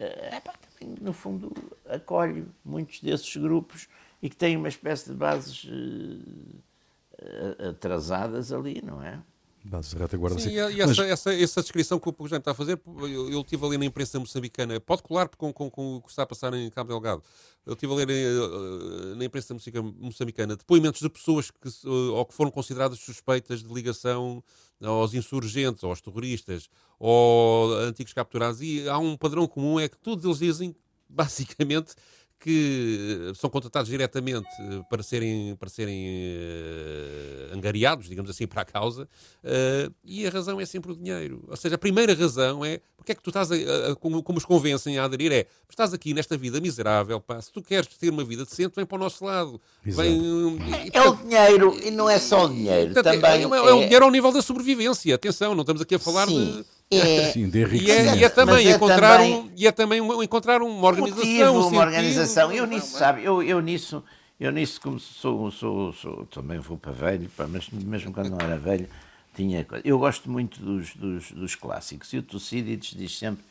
[0.04, 1.54] é, pá, também, no fundo,
[1.88, 3.88] acolhe muitos desses grupos
[4.22, 9.22] e que têm uma espécie de bases uh, atrasadas ali, não é?
[9.64, 10.40] Bases de retaguarda.
[10.40, 13.42] Sim, e, e essa, essa, essa, descrição que o Pujante está a fazer, eu, eu
[13.42, 16.26] estive a ler na imprensa moçambicana, pode colar com, com, com o que está a
[16.26, 17.22] passar em Cabo Delgado.
[17.64, 19.56] Eu estive a ler uh, na imprensa
[20.00, 24.44] moçambicana depoimentos de pessoas que, ou que foram consideradas suspeitas de ligação
[24.82, 28.62] aos insurgentes, aos terroristas, ou antigos capturados.
[28.62, 30.76] E há um padrão comum, é que todos eles dizem,
[31.08, 31.94] basicamente,
[32.42, 38.66] que são contratados diretamente eh, para serem, para serem uh, angariados, digamos assim, para a
[38.66, 41.46] causa, uh, e a razão é sempre o dinheiro.
[41.48, 43.56] Ou seja, a primeira razão é porque é que tu estás, a,
[43.92, 47.52] a, como, como os convencem a aderir, é estás aqui nesta vida miserável, pá, se
[47.52, 49.62] tu queres ter uma vida decente, vem para o nosso lado.
[49.84, 50.20] Vem,
[50.60, 52.94] e, é o dinheiro, e não é só o dinheiro.
[52.94, 55.14] Portanto, também é, é, é, o dinheiro ao nível da sobrevivência.
[55.14, 56.58] Atenção, não estamos aqui a falar Sim.
[56.58, 59.72] de é, Sim, de e, é, e é também é encontrar também um, e é
[59.72, 62.52] também um, encontrar uma organização, motivo, um uma organização.
[62.52, 64.04] Eu nisso, sabe, eu, eu nisso,
[64.38, 68.58] eu nisso como sou, sou, sou também vou para velho, mas mesmo quando não era
[68.58, 68.90] velho,
[69.34, 69.88] tinha coisa.
[69.88, 73.46] Eu gosto muito dos, dos, dos clássicos e o Tucídides diz sempre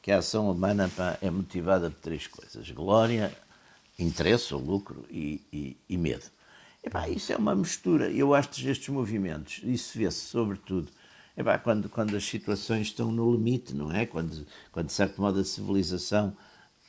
[0.00, 3.30] que a ação humana pá, é motivada por três coisas: glória,
[3.98, 6.24] interesse ou lucro e, e, e medo.
[6.82, 8.10] E, pá, isso é uma mistura.
[8.10, 10.88] Eu acho que estes movimentos, isso vê-se sobretudo
[11.36, 14.06] Epá, quando, quando as situações estão no limite, não é?
[14.06, 16.34] Quando, quando de certo modo, a civilização,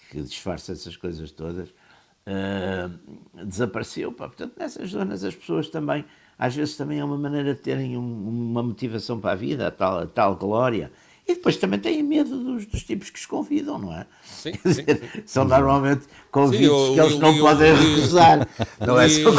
[0.10, 4.12] que disfarça essas coisas todas, uh, desapareceu.
[4.14, 4.28] Pá.
[4.28, 6.06] Portanto, nessas zonas as pessoas também,
[6.40, 9.72] às vezes também é uma maneira de terem um, uma motivação para a vida, a
[9.72, 10.92] tal, a tal glória.
[11.28, 14.08] E depois também têm medo dos, dos tipos que os convidam, não é?
[14.24, 14.86] Sim, sim, sim.
[15.26, 18.48] São normalmente convites sim, que eles não podem recusar.
[18.80, 19.10] não é?
[19.10, 19.34] São,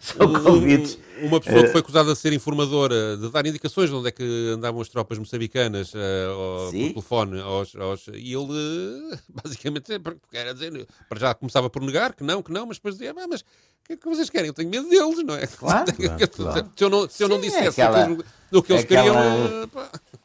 [0.00, 4.08] são convites uma pessoa que foi acusada de ser informadora, de dar indicações de onde
[4.08, 9.92] é que andavam as tropas moçambicanas uh, por telefone, aos, aos, e ele basicamente
[10.32, 13.26] era dizer, para já começava por negar que não, que não, mas depois dizia, ah,
[13.28, 13.44] mas o
[13.86, 14.48] que é que vocês querem?
[14.48, 15.46] Eu tenho medo deles, não é?
[15.46, 16.72] Claro, claro, claro.
[16.76, 18.18] Se eu não, se eu não Sim, dissesse aquela,
[18.52, 19.16] o que eles queriam.
[19.16, 19.70] Uh,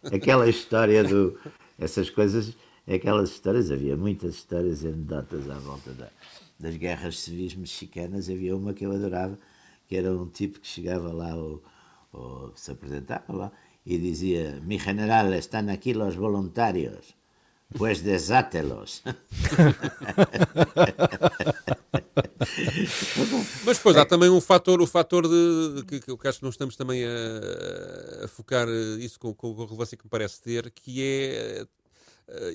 [0.16, 1.38] aquela história do.
[1.78, 2.54] Essas coisas,
[2.88, 6.08] aquelas histórias, havia muitas histórias anedotas à volta da,
[6.60, 9.38] das guerras civis mexicanas, havia uma que eu adorava
[9.88, 11.64] que era um tipo que chegava lá, ou,
[12.12, 13.52] ou se apresentava lá,
[13.86, 17.16] e dizia: Mi general, estão aqui os voluntários,
[17.78, 19.04] pues desátelos.
[23.66, 26.76] Mas depois há também um fator, o fator de, que, eu acho que não estamos
[26.76, 28.68] também a, a focar
[29.00, 31.66] isso com, com a relevância que me parece ter, que é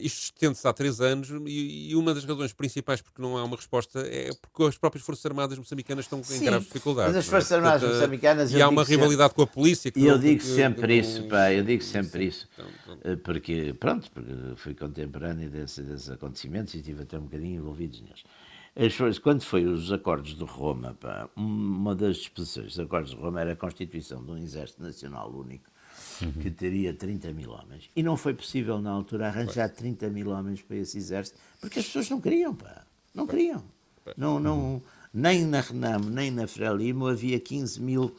[0.01, 3.57] isto estende-se há três anos e, e, uma das razões principais porque não há uma
[3.57, 7.13] resposta é porque as próprias Forças Armadas moçambicanas estão Sim, em graves dificuldades.
[7.15, 7.31] Mas as é?
[7.31, 8.53] Forças Armadas Portanto, moçambicanas.
[8.53, 9.93] E há uma rivalidade com a polícia.
[9.95, 12.49] E eu digo sempre isso, pá, eu digo sempre isso.
[12.53, 13.17] Então, então.
[13.19, 18.25] Porque, pronto, porque fui contemporâneo desses, desses acontecimentos e estive até um bocadinho envolvidos neles.
[19.23, 23.53] Quando foi os Acordos de Roma, pá, uma das disposições dos Acordos de Roma era
[23.53, 25.70] a constituição de um Exército Nacional Único
[26.23, 26.33] uhum.
[26.33, 27.91] que teria 30 mil homens.
[27.95, 31.87] E não foi possível, na altura, arranjar 30 mil homens para esse exército, porque as
[31.87, 32.85] pessoas não queriam, pá.
[33.15, 33.63] Não queriam.
[34.17, 38.15] Não, não, nem na Renamo, nem na Frelimo havia 15 mil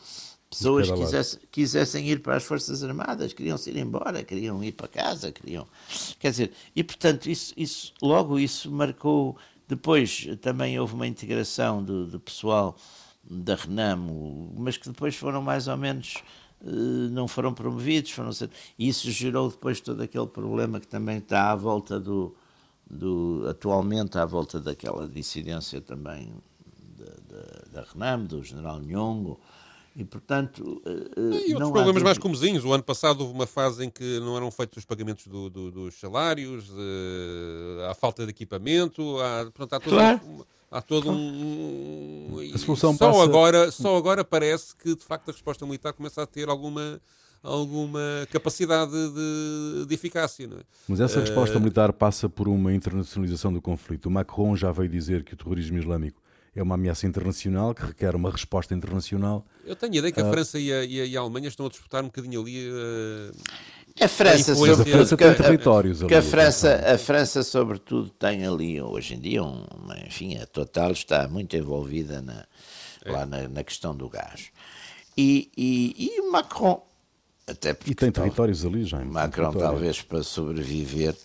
[0.49, 4.73] pessoas que quisessem, quisessem ir para as Forças Armadas, queriam se ir embora, queriam ir
[4.73, 5.65] para casa, queriam.
[6.19, 9.37] Quer dizer, e portanto, isso, isso, logo isso marcou.
[9.67, 12.75] Depois também houve uma integração do, do pessoal
[13.23, 16.15] da Renamo, mas que depois foram mais ou menos
[16.63, 18.49] não foram promovidos, foram ser...
[18.77, 22.35] e isso gerou depois todo aquele problema que também está à volta do,
[22.89, 26.31] do atualmente à volta daquela dissidência também
[27.31, 29.39] da, da, Renam, do general Nhongo,
[29.95, 30.81] e portanto.
[30.85, 32.05] Eh, e outros problemas há...
[32.05, 32.63] mais comezinhos.
[32.63, 35.71] O ano passado houve uma fase em que não eram feitos os pagamentos do, do,
[35.71, 40.21] dos salários, uh, há falta de equipamento, há, portanto, há toda claro.
[40.23, 42.39] uma, há todo um.
[42.55, 43.23] A solução só, passa...
[43.23, 47.01] agora, só agora parece que de facto a resposta militar começa a ter alguma
[47.43, 50.45] alguma capacidade de, de eficácia.
[50.45, 50.63] É?
[50.87, 51.59] Mas essa resposta uh...
[51.59, 54.05] militar passa por uma internacionalização do conflito.
[54.05, 56.21] O Macron já veio dizer que o terrorismo islâmico
[56.55, 59.45] é uma ameaça internacional que requer uma resposta internacional.
[59.65, 60.31] Eu tenho a ideia que a uh...
[60.31, 62.69] França e a, e, a, e a, Alemanha estão a disputar um bocadinho ali.
[62.69, 63.31] Uh...
[63.99, 68.81] A França, a, a França tem territórios que a França, a França, sobretudo, tem ali,
[68.81, 69.65] hoje em dia, um,
[70.05, 72.45] enfim, a Total está muito envolvida na,
[73.03, 73.11] é.
[73.11, 74.49] lá na, na, questão do gás.
[75.17, 76.81] E, e, e o Macron,
[77.45, 77.91] até porque...
[77.91, 78.99] E tem territórios ali, já.
[78.99, 81.15] Macron, talvez, para sobreviver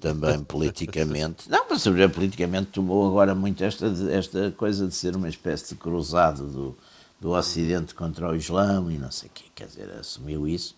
[0.00, 5.28] também politicamente, não, para sobreviver politicamente, tomou agora muito esta, esta coisa de ser uma
[5.28, 6.78] espécie de cruzado do,
[7.20, 10.76] do Ocidente contra o Islão e não sei o quê, quer dizer, assumiu isso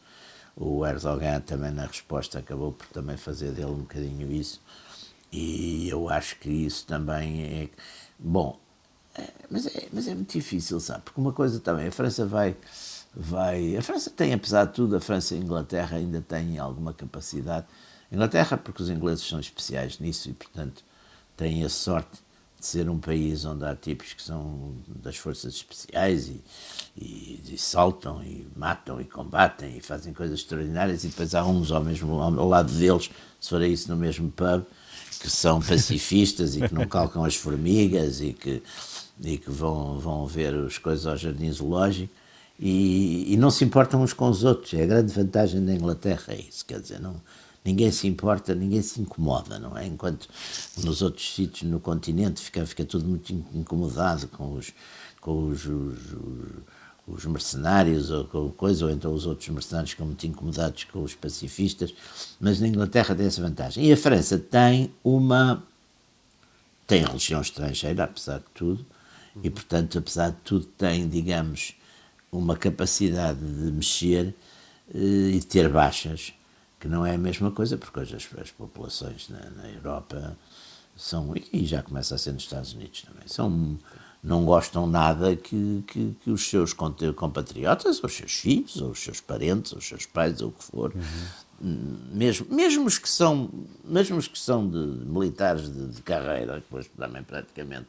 [0.57, 4.61] o Erdogan também na resposta acabou por também fazer dele um bocadinho isso.
[5.33, 7.69] E eu acho que isso também é.
[8.19, 8.59] Bom,
[9.15, 11.03] é, mas, é, mas é muito difícil, sabe?
[11.05, 12.57] Porque uma coisa também, a França vai.
[13.15, 16.93] vai a França tem, apesar de tudo, a França e a Inglaterra ainda têm alguma
[16.93, 17.67] capacidade.
[18.11, 20.83] Inglaterra, porque os ingleses são especiais nisso e, portanto,
[21.37, 22.21] têm a sorte
[22.61, 26.41] de ser um país onde há tipos que são das forças especiais e,
[26.97, 31.73] e, e, saltam e matam e combatem e fazem coisas extraordinárias e depois há uns
[31.73, 34.63] ao mesmo ao lado deles, se for isso no mesmo pub,
[35.19, 38.63] que são pacifistas e que não calcam as formigas e que,
[39.23, 42.13] e que vão, vão ver as coisas ao jardim zoológico
[42.59, 44.75] e, e não se importam uns com os outros.
[44.75, 47.17] É a grande vantagem da Inglaterra, é isso, quer dizer, não,
[47.65, 49.87] ninguém se importa, ninguém se incomoda, não é?
[49.87, 50.29] Enquanto
[50.79, 54.73] nos outros sítios no continente fica, fica tudo muito incomodado com os,
[55.21, 55.99] com os, os,
[57.07, 61.15] os mercenários ou com coisa, ou então os outros mercenários ficam muito incomodados com os
[61.15, 61.93] pacifistas,
[62.41, 63.85] mas na Inglaterra tem essa vantagem.
[63.87, 65.63] E a França tem uma.
[66.87, 68.87] tem religião estrangeira, apesar de tudo,
[69.43, 71.75] e portanto, apesar de tudo, tem, digamos,
[72.33, 74.35] uma capacidade de mexer
[74.95, 76.33] eh, e de ter baixas
[76.81, 80.37] que não é a mesma coisa, porque hoje as, as populações na, na, Europa
[80.97, 83.79] são, e já começa a ser nos Estados Unidos também, são,
[84.25, 88.99] não gostam nada que, que, que os seus compatriotas, ou os seus filhos, ou os
[88.99, 91.99] seus parentes, ou os seus pais, ou o que for, uhum.
[92.13, 93.51] mesmo, mesmo, os que são,
[93.85, 97.89] mesmo os que são de, militares de, de carreira, depois também praticamente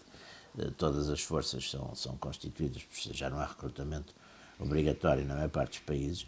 [0.60, 2.82] eh, todas as forças são, são constituídas,
[3.14, 4.14] já não há recrutamento
[4.60, 6.26] obrigatório na maior parte dos países,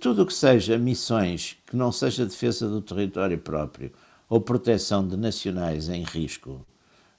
[0.00, 3.92] tudo o que seja missões que não seja defesa do território próprio
[4.28, 6.66] ou proteção de nacionais em risco,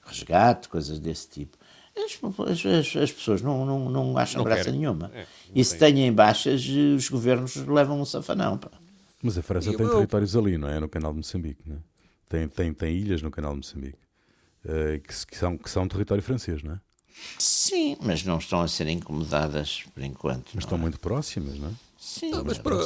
[0.02, 1.56] resgate, coisas desse tipo,
[1.96, 4.80] as, as, as pessoas não, não, não acham não graça querem.
[4.80, 5.10] nenhuma.
[5.14, 8.58] É, e se têm baixas, os governos levam um safanão.
[8.58, 8.70] Pá.
[9.22, 9.92] Mas a França e tem eu...
[9.92, 10.80] territórios ali, não é?
[10.80, 11.78] No canal de Moçambique, não é?
[12.28, 13.98] Tem, tem, tem ilhas no canal de Moçambique,
[14.64, 16.80] uh, que, que, são, que são território francês, não é?
[17.38, 20.50] Sim, mas não estão a ser incomodadas por enquanto.
[20.54, 20.80] Mas estão é?
[20.80, 21.72] muito próximas, não é?
[22.00, 22.76] Sim, não, mas, para,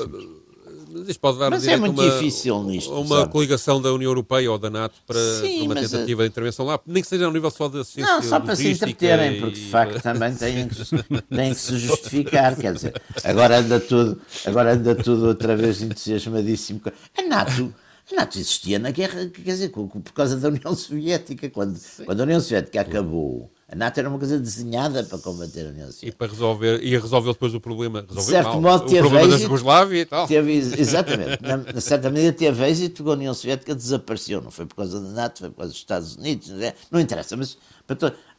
[0.91, 2.93] mas isto pode dar mas é muito uma, difícil nisto.
[2.93, 3.31] Uma sabe?
[3.33, 6.25] coligação da União Europeia ou da NATO para, Sim, para uma tentativa a...
[6.25, 8.73] de intervenção lá, nem que seja ao nível só da assistência Não, só para se
[8.73, 10.85] entreterem, porque de facto também têm que,
[11.33, 12.57] têm que se justificar.
[12.57, 16.83] Quer dizer, agora anda tudo, agora anda tudo outra vez entusiasmadíssimo.
[17.17, 17.73] A NATO.
[18.11, 21.49] A NATO existia na guerra, quer dizer, por causa da União Soviética.
[21.49, 25.70] Quando, quando a União Soviética acabou, a NATO era uma coisa desenhada para combater a
[25.70, 26.07] União Soviética.
[26.07, 28.03] E para resolver, e resolveu depois o problema.
[28.03, 30.29] Resolveu de certo mal, modo, teve o problema êxito, da Jugoslávia e tal.
[30.29, 31.43] Teve, exatamente.
[31.43, 34.41] na, na certa medida teve êxito porque a União Soviética desapareceu.
[34.41, 36.51] Não foi por causa da NATO, foi por causa dos Estados Unidos.
[36.51, 36.75] Não, é?
[36.89, 37.59] não interessa, mas.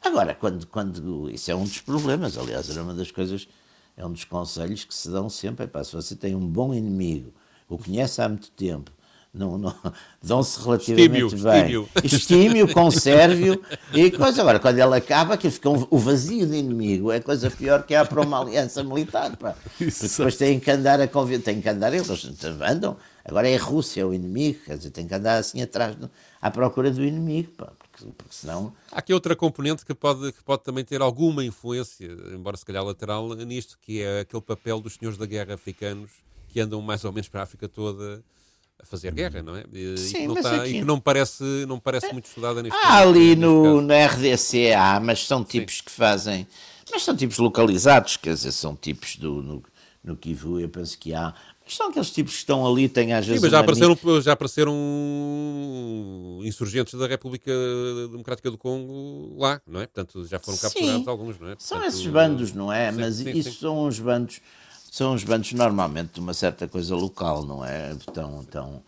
[0.02, 1.30] Agora, quando, quando.
[1.30, 3.46] Isso é um dos problemas, aliás, era uma das coisas,
[3.98, 5.66] é um dos conselhos que se dão sempre.
[5.66, 7.34] É, pá, se você tem um bom inimigo,
[7.68, 8.90] o conhece há muito tempo
[10.24, 11.88] dão-se relativamente bem.
[12.04, 13.62] Estime-o, conserve-o
[13.94, 14.42] e coisa.
[14.42, 17.94] Agora, quando ele acaba, que fica um, o vazio de inimigo, é coisa pior que
[17.94, 19.36] há para uma aliança militar.
[19.36, 19.56] Pá.
[19.80, 22.10] depois têm que andar a convidar, têm que andar, eles
[22.62, 22.96] andam.
[23.24, 25.98] Agora é a Rússia o inimigo, quer dizer, tem que andar assim atrás,
[26.40, 28.72] à procura do inimigo, pá, porque, porque senão.
[28.92, 32.84] Há aqui outra componente que pode, que pode também ter alguma influência, embora se calhar
[32.84, 36.12] lateral, nisto, que é aquele papel dos senhores da guerra africanos
[36.56, 38.24] que andam mais ou menos para a África toda
[38.82, 39.64] a fazer guerra, não é?
[39.74, 40.70] E, Sim, que não, tá, aqui...
[40.70, 45.00] e que não parece, não parece muito estudada neste Ah, ali no, no RDC há,
[45.00, 45.84] mas são tipos Sim.
[45.86, 46.48] que fazem.
[46.92, 49.64] Mas são tipos localizados, quer dizer, são tipos do, no,
[50.04, 51.34] no Kivu, eu penso que há.
[51.66, 53.42] Mas são aqueles tipos que estão ali, têm às vezes.
[53.42, 54.74] Sim, mas já apareceram, já apareceram
[56.44, 57.52] insurgentes da República
[58.12, 59.88] Democrática do Congo lá, não é?
[59.88, 61.56] Portanto, já foram capturados sim, alguns, não é?
[61.56, 62.92] Portanto, são esses bandos, não é?
[62.92, 64.42] Sim, mas sim, isso são os bandos
[64.96, 67.92] são os bandos normalmente de uma certa coisa local, não é?
[67.92, 68.82] Então, então,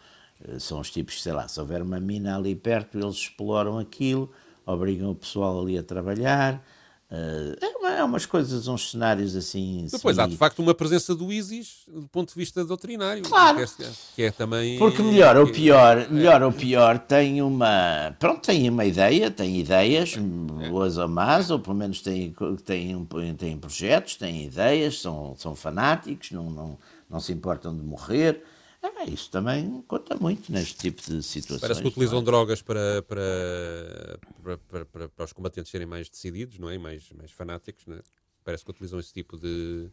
[0.58, 4.32] são os tipos, sei lá, se houver uma mina ali perto, eles exploram aquilo,
[4.66, 6.66] obrigam o pessoal ali a trabalhar.
[7.10, 9.88] Uh, é, uma, é, umas coisas, uns cenários assim.
[9.90, 13.24] Depois há de facto uma presença do ISIS do ponto de vista doutrinário.
[13.24, 13.66] Claro.
[13.66, 14.78] Que é, que é também.
[14.78, 18.14] Porque melhor ou pior, é, melhor ou pior, tem uma.
[18.20, 20.70] Pronto, tem uma ideia, tem ideias, é.
[20.70, 22.36] boas ou más, ou pelo menos tem,
[22.66, 26.78] tem, tem projetos, tem ideias, são, são fanáticos, não, não,
[27.10, 28.44] não se importam de morrer.
[28.82, 31.62] É, isso também conta muito neste tipo de situações.
[31.62, 32.24] Parece que utilizam é?
[32.24, 36.78] drogas para, para, para, para, para, os combatentes serem mais decididos, não é?
[36.78, 37.86] mais, mais fanáticos.
[37.86, 38.02] Não é?
[38.44, 39.90] Parece que utilizam esse tipo de,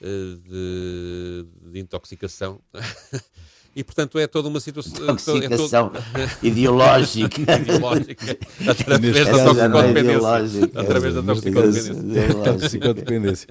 [0.00, 2.60] de, de intoxicação.
[3.78, 5.04] e portanto é toda uma situação.
[5.04, 6.30] Intoxicação é todo...
[6.42, 7.40] ideológica.
[7.40, 8.38] ideológica.
[8.66, 10.64] Através da toxicodependência.
[10.74, 12.44] Através da toxicodependência.
[12.44, 13.48] toxicodependência.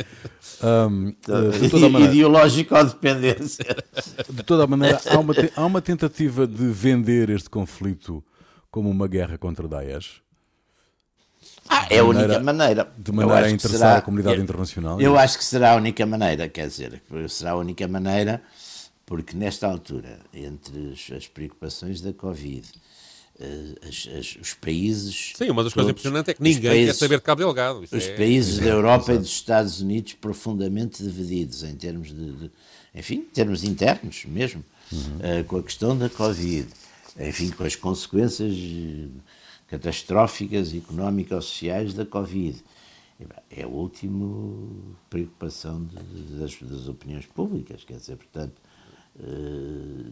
[0.61, 1.15] Um,
[1.61, 3.77] de toda maneira, Ideológico-dependência.
[4.29, 8.21] De toda a maneira, há uma, há uma tentativa de vender este conflito
[8.69, 10.21] como uma guerra contra Daesh.
[11.69, 12.91] Ah, é a única maneira.
[12.97, 14.99] De maneira a interessar será, a comunidade eu, internacional.
[14.99, 18.41] Eu acho que será a única maneira, quer dizer, será a única maneira,
[19.07, 22.67] porque nesta altura, entre as preocupações da Covid,
[23.39, 25.31] eh, as, as, os países.
[25.35, 27.83] Sim, uma das coisas impressionantes é que ninguém países, quer saber de Cabo Delgado.
[27.85, 32.09] Isso os é, países é, da Europa e dos Estados Unidos profundamente divididos em termos
[32.09, 32.51] de, de
[32.93, 34.99] enfim, termos internos mesmo, uhum.
[34.99, 36.67] uh, com a questão da Covid,
[37.17, 38.53] enfim, com as consequências
[39.67, 42.61] catastróficas económicas sociais da Covid.
[43.49, 44.67] É a última
[45.09, 45.95] preocupação de,
[46.39, 48.66] das, das, opiniões públicas, quer dizer, portanto, eh,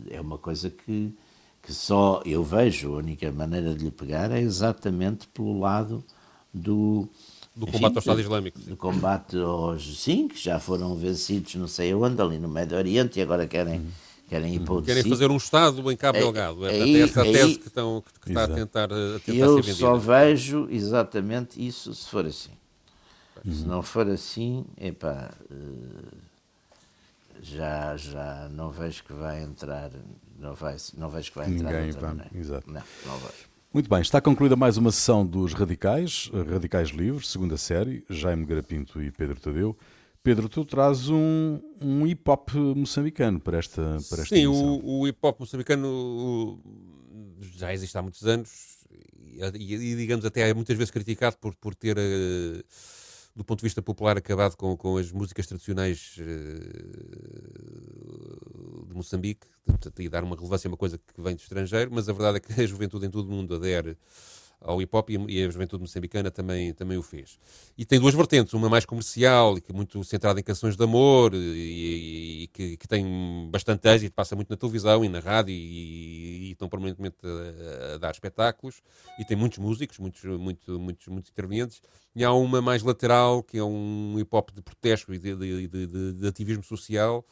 [0.10, 1.14] é uma coisa que,
[1.62, 6.04] que só eu vejo, a única maneira de lhe pegar é exatamente pelo lado
[6.54, 7.08] do,
[7.56, 8.60] do combate ao Estado Islâmico.
[8.60, 13.20] Do combate aos, sim, que já foram vencidos não sei onde, ali no Médio Oriente,
[13.20, 16.66] e agora querem uhum querem para Querem fazer um Estado em Cabo é, Delgado.
[16.66, 19.96] É aí, essa a tese que, estão, que, está a tentar, a tentar eu só
[19.96, 22.52] vejo exatamente isso se for assim.
[23.44, 23.54] Uhum.
[23.54, 25.56] Se não for assim, epá, eh,
[27.42, 29.92] já, já não vejo que vai entrar,
[30.38, 31.72] não, vai, não vejo que vai entrar.
[31.72, 32.68] Ninguém vai, exato.
[32.68, 33.56] Não, não vejo.
[33.74, 39.02] Muito bem, está concluída mais uma sessão dos Radicais, Radicais Livres, segunda série, Jaime Garapinto
[39.02, 39.78] e Pedro Tadeu.
[40.24, 45.08] Pedro, tu traz um, um hip hop moçambicano para esta, para esta Sim, o, o,
[45.08, 46.60] hip hop moçambicano
[47.58, 48.76] já existe há muitos anos
[49.54, 52.64] e, e, digamos, até é muitas vezes criticado por, por ter, uh,
[53.36, 56.26] do ponto de vista popular, acabado com, com as músicas tradicionais uh,
[58.88, 59.46] de Moçambique
[60.00, 62.40] e dar uma relevância a uma coisa que vem do estrangeiro, mas a verdade é
[62.40, 63.98] que a juventude em todo o mundo adere
[64.66, 67.38] ao hip hop e a juventude moçambicana também, também o fez.
[67.78, 70.84] E tem duas vertentes, uma mais comercial e que é muito centrada em canções de
[70.84, 75.54] amor e, e, que, que, tem bastante êxito, passa muito na televisão e na rádio
[75.54, 78.82] e, e estão permanentemente a, a, dar espetáculos
[79.20, 81.82] e tem muitos músicos, muitos, muito, muitos, muitos intervenientes.
[82.16, 85.68] E há uma mais lateral que é um hip hop de protesto e de, de,
[85.68, 87.24] de, de ativismo social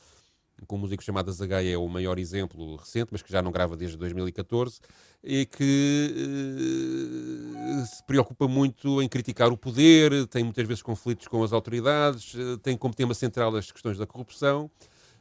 [0.68, 3.76] com um músico chamado Zagaia é o maior exemplo recente, mas que já não grava
[3.76, 4.80] desde 2014,
[5.24, 11.44] e que uh, se preocupa muito em criticar o poder, tem muitas vezes conflitos com
[11.44, 14.70] as autoridades, uh, tem como tema central as questões da corrupção.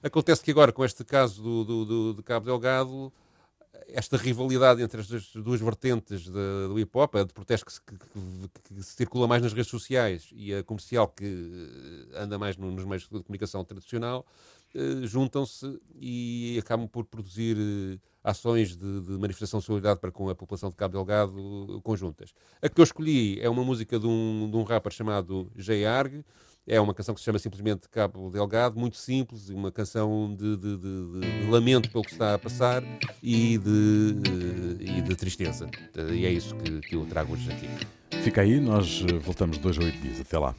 [0.03, 3.12] Acontece que agora, com este caso do, do, do de Cabo Delgado,
[3.88, 8.82] esta rivalidade entre as duas, vertentes do hip hop, a de protesto que que, que,
[8.82, 13.64] circula mais nas redes sociais e a comercial que anda mais nos meios de comunicação
[13.64, 14.61] tradicional, eh,
[15.04, 20.34] juntam-se e acabam por produzir eh, ações de, de, manifestação de solidariedade para com a
[20.34, 22.32] população de Cabo Delgado conjuntas.
[22.60, 26.24] A que eu escolhi é uma música de um, de um rapper chamado Jay Arg,
[26.66, 30.76] é uma canção que se chama simplesmente Cabo Delgado, muito simples, uma canção de, de,
[30.76, 32.82] de, lamento pelo que está a passar
[33.22, 34.14] e de,
[34.80, 35.68] eh, e de tristeza.
[36.12, 37.68] E é isso que, que eu trago hoje aqui.
[38.22, 40.20] Fica aí, nós voltamos dois a oito dias.
[40.20, 40.54] Até lá.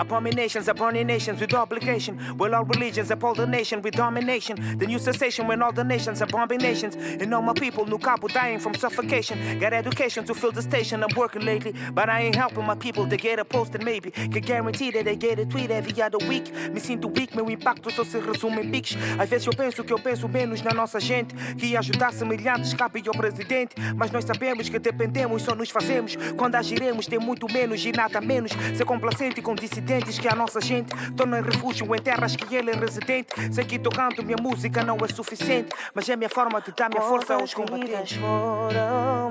[0.00, 2.18] Abominations upon nations with obligation.
[2.38, 4.78] Well, all religions uphold the nation with domination.
[4.78, 6.96] The new cessation when all the nations are bombing nations.
[6.96, 9.58] And all my people, new couple dying from suffocation.
[9.58, 11.04] Got education to fill the station.
[11.04, 14.10] I'm working lately, but I ain't helping my people to get a posted maybe.
[14.10, 16.50] Can guarantee that they get a tweet every other week.
[16.72, 18.96] Me sinto weak, meu impacto só se resume em pics.
[19.18, 21.34] Às vezes eu penso que eu penso menos na nossa gente.
[21.56, 23.74] Que ia ajudar semelhantes, cabe ao presidente.
[23.94, 26.16] Mas nós sabemos que dependemos, só nos fazemos.
[26.38, 28.52] Quando agiremos, tem muito menos e nada menos.
[28.74, 32.74] Ser complacente com dissidentes que a nossa gente torna refúgio em terras que ele é
[32.74, 33.28] residente.
[33.52, 37.02] Sei que tocando minha música não é suficiente, mas é minha forma de dar minha
[37.02, 38.16] força aos combatentes.
[38.16, 39.30] Foram,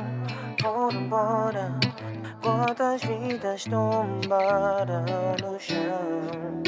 [0.62, 1.80] foram embora.
[2.42, 5.06] Quantas vidas tombaram
[5.42, 6.64] no chão?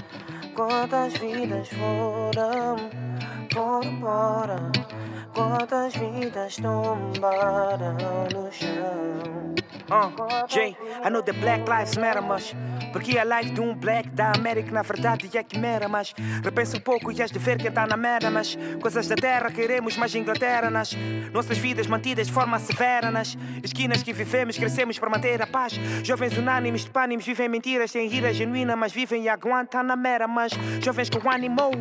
[0.54, 2.76] Quantas vidas foram,
[3.54, 4.72] foram embora?
[5.34, 7.96] Quantas vidas tombaram
[8.34, 9.56] no chão?
[9.92, 12.56] Uh, Jay, I know the Black Lives Matter, mas
[12.94, 16.14] porque a life de um black da América na verdade é que mera, mas
[16.44, 19.52] repensa um pouco e has de ver quem tá na merda, mas coisas da terra
[19.52, 20.96] queremos mais Inglaterra nas
[21.34, 25.74] nossas vidas mantidas de forma severa nas esquinas que vivemos, crescemos para manter a paz.
[26.04, 30.54] Jovens unânimes, pânimes, vivem mentiras, têm ira genuína, mas vivem e aguentam na mera, mas
[30.82, 31.72] jovens com ânimo,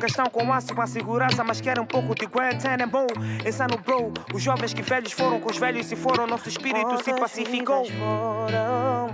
[0.00, 2.97] que estão com aço, com a segurança, mas querem um pouco de Guantanamo.
[3.46, 7.12] Insano bro, os jovens que velhos foram com os velhos e foram, nosso espírito se
[7.14, 7.84] pacificou.
[7.84, 9.08] Foram,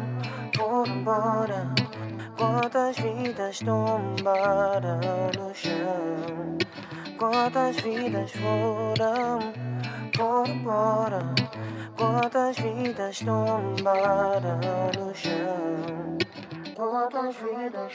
[0.56, 1.74] foram embora.
[2.36, 5.00] Quantas vidas tombaram
[5.38, 6.58] no chão?
[7.16, 9.52] Quantas vidas foram,
[10.16, 11.34] foram embora?
[11.96, 14.60] Quantas vidas tombaram
[14.98, 16.18] no chão?
[16.74, 17.92] Quantas vidas